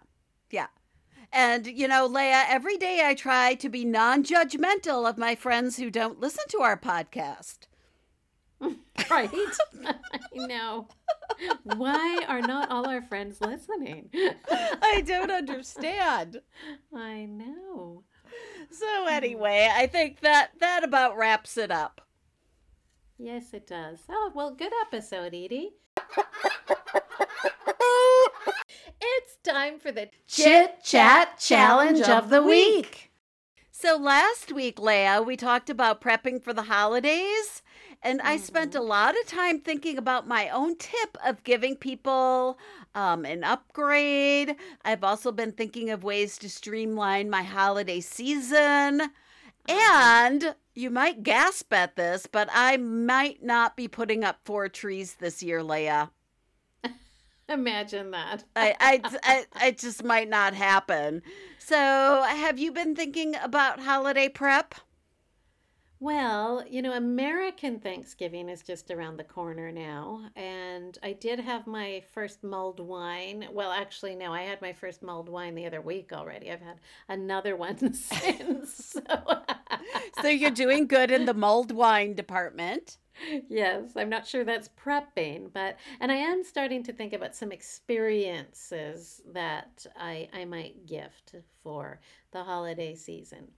Yeah. 0.50 0.68
And, 1.32 1.66
you 1.66 1.88
know, 1.88 2.06
Leah, 2.06 2.44
every 2.48 2.76
day 2.76 3.02
I 3.04 3.14
try 3.14 3.54
to 3.54 3.68
be 3.68 3.84
non 3.84 4.24
judgmental 4.24 5.08
of 5.08 5.18
my 5.18 5.34
friends 5.34 5.76
who 5.76 5.90
don't 5.90 6.20
listen 6.20 6.44
to 6.50 6.60
our 6.60 6.78
podcast. 6.78 7.66
Right? 9.08 9.30
I 9.86 9.96
know. 10.34 10.88
Why 11.62 12.24
are 12.28 12.42
not 12.42 12.70
all 12.70 12.86
our 12.88 13.00
friends 13.00 13.40
listening? 13.40 14.10
I 14.12 15.02
don't 15.06 15.30
understand. 15.30 16.40
I 16.94 17.24
know. 17.24 18.02
So, 18.70 18.86
hmm. 19.04 19.08
anyway, 19.08 19.70
I 19.72 19.86
think 19.86 20.20
that 20.20 20.50
that 20.58 20.84
about 20.84 21.16
wraps 21.16 21.56
it 21.56 21.70
up. 21.70 22.02
Yes, 23.18 23.54
it 23.54 23.66
does. 23.66 24.00
Oh, 24.10 24.32
well, 24.34 24.50
good 24.50 24.72
episode, 24.82 25.32
Edie. 25.32 25.74
It's 29.00 29.36
time 29.44 29.78
for 29.78 29.92
the 29.92 30.08
Chit 30.26 30.82
Chat 30.82 31.38
Challenge 31.38 32.00
of 32.02 32.30
the 32.30 32.42
Week. 32.42 33.10
So, 33.70 33.96
last 33.96 34.50
week, 34.52 34.80
Leah, 34.80 35.22
we 35.22 35.36
talked 35.36 35.70
about 35.70 36.00
prepping 36.00 36.42
for 36.42 36.52
the 36.52 36.64
holidays. 36.64 37.62
And 38.02 38.20
I 38.22 38.36
spent 38.36 38.74
a 38.74 38.80
lot 38.80 39.18
of 39.18 39.26
time 39.26 39.60
thinking 39.60 39.98
about 39.98 40.26
my 40.26 40.48
own 40.48 40.76
tip 40.76 41.16
of 41.24 41.42
giving 41.44 41.76
people 41.76 42.58
um, 42.94 43.24
an 43.24 43.44
upgrade. 43.44 44.56
I've 44.84 45.02
also 45.02 45.32
been 45.32 45.52
thinking 45.52 45.90
of 45.90 46.04
ways 46.04 46.38
to 46.38 46.48
streamline 46.48 47.28
my 47.28 47.42
holiday 47.42 48.00
season. 48.00 49.02
And 49.68 50.54
you 50.74 50.90
might 50.90 51.22
gasp 51.22 51.72
at 51.72 51.96
this, 51.96 52.26
but 52.30 52.48
I 52.52 52.76
might 52.76 53.42
not 53.42 53.76
be 53.76 53.88
putting 53.88 54.24
up 54.24 54.38
four 54.44 54.68
trees 54.68 55.14
this 55.14 55.42
year, 55.42 55.62
Leah. 55.62 56.10
Imagine 57.48 58.10
that. 58.10 58.44
I, 58.54 58.76
I, 58.78 59.18
I, 59.22 59.46
I 59.54 59.70
just 59.70 60.04
might 60.04 60.28
not 60.28 60.54
happen. 60.54 61.22
So, 61.58 62.22
have 62.22 62.58
you 62.58 62.72
been 62.72 62.94
thinking 62.94 63.34
about 63.36 63.80
holiday 63.80 64.28
prep? 64.28 64.74
Well, 66.00 66.64
you 66.68 66.80
know, 66.80 66.92
American 66.92 67.80
Thanksgiving 67.80 68.48
is 68.48 68.62
just 68.62 68.90
around 68.92 69.16
the 69.16 69.24
corner 69.24 69.72
now. 69.72 70.30
And 70.36 70.96
I 71.02 71.12
did 71.12 71.40
have 71.40 71.66
my 71.66 72.02
first 72.14 72.44
mulled 72.44 72.78
wine. 72.78 73.48
Well, 73.52 73.72
actually, 73.72 74.14
no, 74.14 74.32
I 74.32 74.42
had 74.42 74.62
my 74.62 74.72
first 74.72 75.02
mulled 75.02 75.28
wine 75.28 75.56
the 75.56 75.66
other 75.66 75.80
week 75.80 76.12
already. 76.12 76.52
I've 76.52 76.60
had 76.60 76.78
another 77.08 77.56
one 77.56 77.92
since. 77.94 78.94
So, 78.94 79.42
So, 80.20 80.28
you're 80.28 80.50
doing 80.50 80.86
good 80.86 81.10
in 81.10 81.24
the 81.24 81.34
mulled 81.34 81.72
wine 81.72 82.14
department. 82.14 82.98
Yes, 83.48 83.96
I'm 83.96 84.08
not 84.08 84.26
sure 84.26 84.44
that's 84.44 84.68
prepping, 84.68 85.52
but, 85.52 85.76
and 86.00 86.10
I 86.12 86.16
am 86.16 86.44
starting 86.44 86.82
to 86.84 86.92
think 86.92 87.12
about 87.12 87.34
some 87.34 87.52
experiences 87.52 89.20
that 89.32 89.86
I, 89.96 90.28
I 90.32 90.44
might 90.44 90.86
gift 90.86 91.34
for 91.62 92.00
the 92.32 92.44
holiday 92.44 92.94
season. 92.94 93.48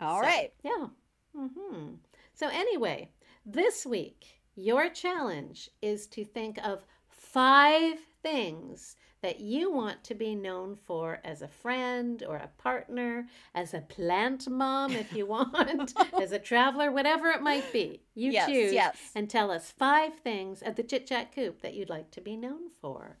All 0.00 0.20
So, 0.20 0.22
right. 0.22 0.52
Yeah. 0.62 0.88
hmm 1.36 1.94
So, 2.34 2.48
anyway, 2.48 3.10
this 3.46 3.86
week, 3.86 4.40
your 4.56 4.88
challenge 4.88 5.70
is 5.82 6.06
to 6.08 6.24
think 6.24 6.58
of 6.64 6.84
five 7.08 7.98
things 8.22 8.96
that 9.24 9.40
you 9.40 9.72
want 9.72 10.04
to 10.04 10.14
be 10.14 10.34
known 10.34 10.76
for 10.86 11.18
as 11.24 11.40
a 11.40 11.48
friend 11.48 12.22
or 12.28 12.36
a 12.36 12.50
partner, 12.58 13.26
as 13.54 13.72
a 13.72 13.80
plant 13.80 14.46
mom, 14.50 14.92
if 14.92 15.14
you 15.14 15.24
want, 15.24 15.94
as 16.20 16.30
a 16.32 16.38
traveler, 16.38 16.92
whatever 16.92 17.28
it 17.30 17.40
might 17.40 17.72
be. 17.72 18.02
You 18.14 18.32
Yes, 18.32 18.48
choose 18.50 18.72
yes. 18.74 18.96
and 19.14 19.30
tell 19.30 19.50
us 19.50 19.70
five 19.70 20.12
things 20.18 20.62
at 20.62 20.76
the 20.76 20.82
Chit 20.82 21.06
Chat 21.06 21.34
Coop 21.34 21.62
that 21.62 21.72
you'd 21.72 21.88
like 21.88 22.10
to 22.10 22.20
be 22.20 22.36
known 22.36 22.68
for. 22.82 23.16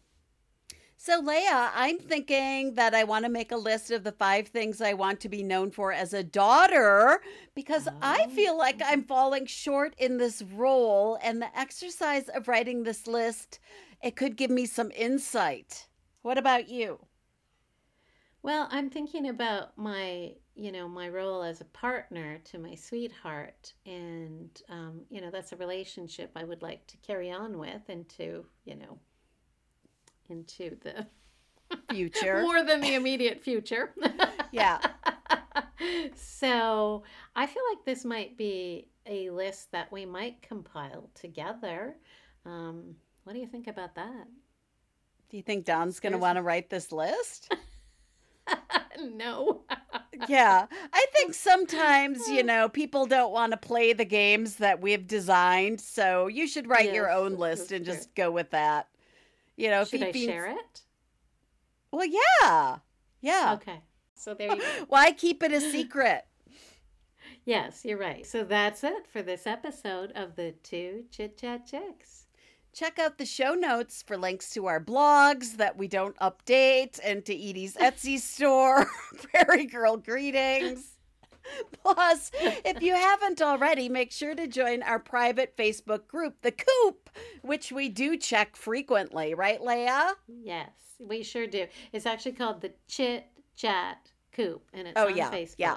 So, 0.98 1.20
Leah, 1.20 1.70
I'm 1.74 1.98
thinking 1.98 2.74
that 2.74 2.94
I 2.94 3.04
want 3.04 3.24
to 3.24 3.30
make 3.30 3.50
a 3.50 3.56
list 3.56 3.90
of 3.90 4.04
the 4.04 4.12
five 4.12 4.48
things 4.48 4.80
I 4.82 4.92
want 4.92 5.20
to 5.20 5.28
be 5.30 5.42
known 5.42 5.70
for 5.70 5.90
as 5.90 6.12
a 6.12 6.22
daughter 6.22 7.20
because 7.54 7.88
I 8.02 8.26
Oh. 8.26 8.30
feel 8.30 8.56
like 8.58 8.82
I'm 8.84 9.04
falling 9.04 9.46
short 9.46 9.94
in 9.98 10.18
this 10.18 10.42
role. 10.42 11.18
And 11.22 11.40
the 11.40 11.58
exercise 11.58 12.28
of 12.28 12.46
writing 12.46 12.82
this 12.82 13.06
list, 13.06 13.58
it 14.02 14.16
could 14.16 14.36
give 14.36 14.50
me 14.50 14.66
some 14.66 14.90
insight. 14.92 15.88
What 16.24 16.38
about 16.38 16.70
you? 16.70 16.98
Well, 18.42 18.66
I'm 18.70 18.88
thinking 18.88 19.28
about 19.28 19.76
my, 19.76 20.32
you 20.54 20.72
know, 20.72 20.88
my 20.88 21.10
role 21.10 21.42
as 21.42 21.60
a 21.60 21.66
partner 21.66 22.38
to 22.44 22.58
my 22.58 22.74
sweetheart, 22.76 23.74
and 23.84 24.48
um, 24.70 25.02
you 25.10 25.20
know, 25.20 25.30
that's 25.30 25.52
a 25.52 25.56
relationship 25.56 26.32
I 26.34 26.44
would 26.44 26.62
like 26.62 26.86
to 26.86 26.96
carry 27.06 27.30
on 27.30 27.58
with 27.58 27.90
into, 27.90 28.46
you 28.64 28.76
know, 28.76 28.98
into 30.30 30.78
the 30.82 31.06
Future. 31.90 32.40
more 32.42 32.62
than 32.64 32.80
the 32.80 32.94
immediate 32.94 33.42
future. 33.42 33.92
Yeah. 34.50 34.78
so 36.14 37.02
I 37.34 37.46
feel 37.46 37.62
like 37.70 37.84
this 37.84 38.04
might 38.04 38.38
be 38.38 38.88
a 39.04 39.28
list 39.30 39.72
that 39.72 39.90
we 39.90 40.06
might 40.06 40.40
compile 40.42 41.10
together. 41.14 41.96
Um, 42.46 42.94
what 43.24 43.32
do 43.32 43.40
you 43.40 43.48
think 43.48 43.66
about 43.66 43.96
that? 43.96 44.28
Do 45.30 45.36
you 45.36 45.42
think 45.42 45.64
Don's 45.64 46.00
going 46.00 46.12
to 46.12 46.18
want 46.18 46.36
to 46.36 46.42
write 46.42 46.70
this 46.70 46.92
list? 46.92 47.52
no. 49.00 49.62
yeah. 50.28 50.66
I 50.92 51.06
think 51.12 51.34
sometimes, 51.34 52.28
you 52.28 52.42
know, 52.44 52.68
people 52.68 53.06
don't 53.06 53.32
want 53.32 53.52
to 53.52 53.56
play 53.56 53.92
the 53.92 54.04
games 54.04 54.56
that 54.56 54.80
we've 54.80 55.06
designed. 55.06 55.80
So 55.80 56.26
you 56.26 56.46
should 56.46 56.68
write 56.68 56.94
your 56.94 57.10
own 57.10 57.36
list 57.36 57.72
and 57.72 57.84
true. 57.84 57.94
just 57.94 58.14
go 58.14 58.30
with 58.30 58.50
that. 58.50 58.88
You 59.56 59.70
know, 59.70 59.82
if 59.82 59.88
Should 59.88 60.02
I 60.02 60.12
share 60.12 60.46
it? 60.46 60.82
Well, 61.90 62.06
yeah. 62.06 62.78
Yeah. 63.20 63.54
Okay. 63.54 63.80
So 64.14 64.34
there 64.34 64.54
you 64.54 64.60
go. 64.60 64.66
Why 64.88 65.12
keep 65.12 65.42
it 65.42 65.52
a 65.52 65.60
secret? 65.60 66.24
yes, 67.44 67.84
you're 67.84 67.98
right. 67.98 68.26
So 68.26 68.42
that's 68.42 68.82
it 68.82 69.06
for 69.06 69.22
this 69.22 69.46
episode 69.46 70.12
of 70.12 70.34
the 70.36 70.52
Two 70.62 71.04
Chit 71.10 71.38
Chat 71.38 71.66
Chicks. 71.66 72.26
Check 72.74 72.98
out 72.98 73.18
the 73.18 73.26
show 73.26 73.54
notes 73.54 74.02
for 74.02 74.16
links 74.16 74.50
to 74.50 74.66
our 74.66 74.80
blogs 74.80 75.58
that 75.58 75.76
we 75.78 75.86
don't 75.86 76.16
update 76.16 76.98
and 77.04 77.24
to 77.24 77.32
Edie's 77.32 77.74
Etsy 77.76 78.18
store, 78.20 78.86
Prairie 79.30 79.66
Girl 79.66 79.96
Greetings. 79.96 80.90
Plus, 81.84 82.32
if 82.42 82.82
you 82.82 82.94
haven't 82.94 83.40
already, 83.40 83.88
make 83.88 84.10
sure 84.10 84.34
to 84.34 84.48
join 84.48 84.82
our 84.82 84.98
private 84.98 85.56
Facebook 85.56 86.08
group, 86.08 86.34
The 86.42 86.50
Coop, 86.52 87.10
which 87.42 87.70
we 87.70 87.88
do 87.90 88.16
check 88.16 88.56
frequently, 88.56 89.34
right, 89.34 89.62
Leah? 89.62 90.14
Yes, 90.26 90.70
we 90.98 91.22
sure 91.22 91.46
do. 91.46 91.66
It's 91.92 92.06
actually 92.06 92.32
called 92.32 92.60
the 92.60 92.72
Chit 92.88 93.26
Chat 93.54 94.10
Coop, 94.32 94.62
and 94.72 94.88
it's 94.88 94.98
Oh, 94.98 95.06
on 95.08 95.16
yeah, 95.16 95.30
Facebook. 95.30 95.54
yeah. 95.58 95.76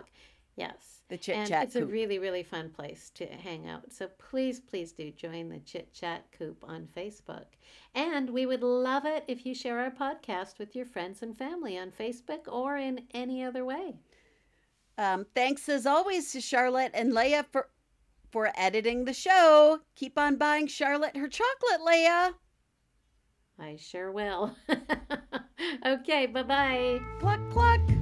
Yes. 0.55 0.96
The 1.09 1.17
Chit 1.17 1.47
Chat 1.47 1.63
it's 1.63 1.75
a 1.75 1.85
really, 1.85 2.19
really 2.19 2.43
fun 2.43 2.69
place 2.69 3.11
to 3.15 3.25
hang 3.25 3.69
out. 3.69 3.93
So 3.93 4.09
please, 4.17 4.59
please 4.59 4.91
do 4.91 5.09
join 5.11 5.47
the 5.47 5.59
Chit 5.59 5.93
Chat 5.93 6.25
Coop 6.37 6.63
on 6.67 6.87
Facebook. 6.95 7.45
And 7.95 8.29
we 8.29 8.45
would 8.45 8.61
love 8.61 9.05
it 9.05 9.23
if 9.27 9.45
you 9.45 9.55
share 9.55 9.79
our 9.79 9.91
podcast 9.91 10.59
with 10.59 10.75
your 10.75 10.85
friends 10.85 11.21
and 11.21 11.37
family 11.37 11.77
on 11.77 11.91
Facebook 11.91 12.47
or 12.47 12.77
in 12.77 13.03
any 13.13 13.41
other 13.41 13.63
way. 13.63 13.95
Um, 14.97 15.25
thanks 15.33 15.69
as 15.69 15.85
always 15.85 16.31
to 16.33 16.41
Charlotte 16.41 16.91
and 16.93 17.13
Leah 17.13 17.45
for 17.51 17.69
for 18.29 18.51
editing 18.55 19.05
the 19.05 19.13
show. 19.13 19.79
Keep 19.95 20.17
on 20.17 20.35
buying 20.35 20.67
Charlotte 20.67 21.15
her 21.15 21.29
chocolate, 21.29 21.81
Leah. 21.85 22.33
I 23.59 23.77
sure 23.77 24.11
will. 24.11 24.55
okay, 25.85 26.25
bye 26.25 26.43
bye. 26.43 26.99
Cluck, 27.19 27.39
pluck. 27.49 27.96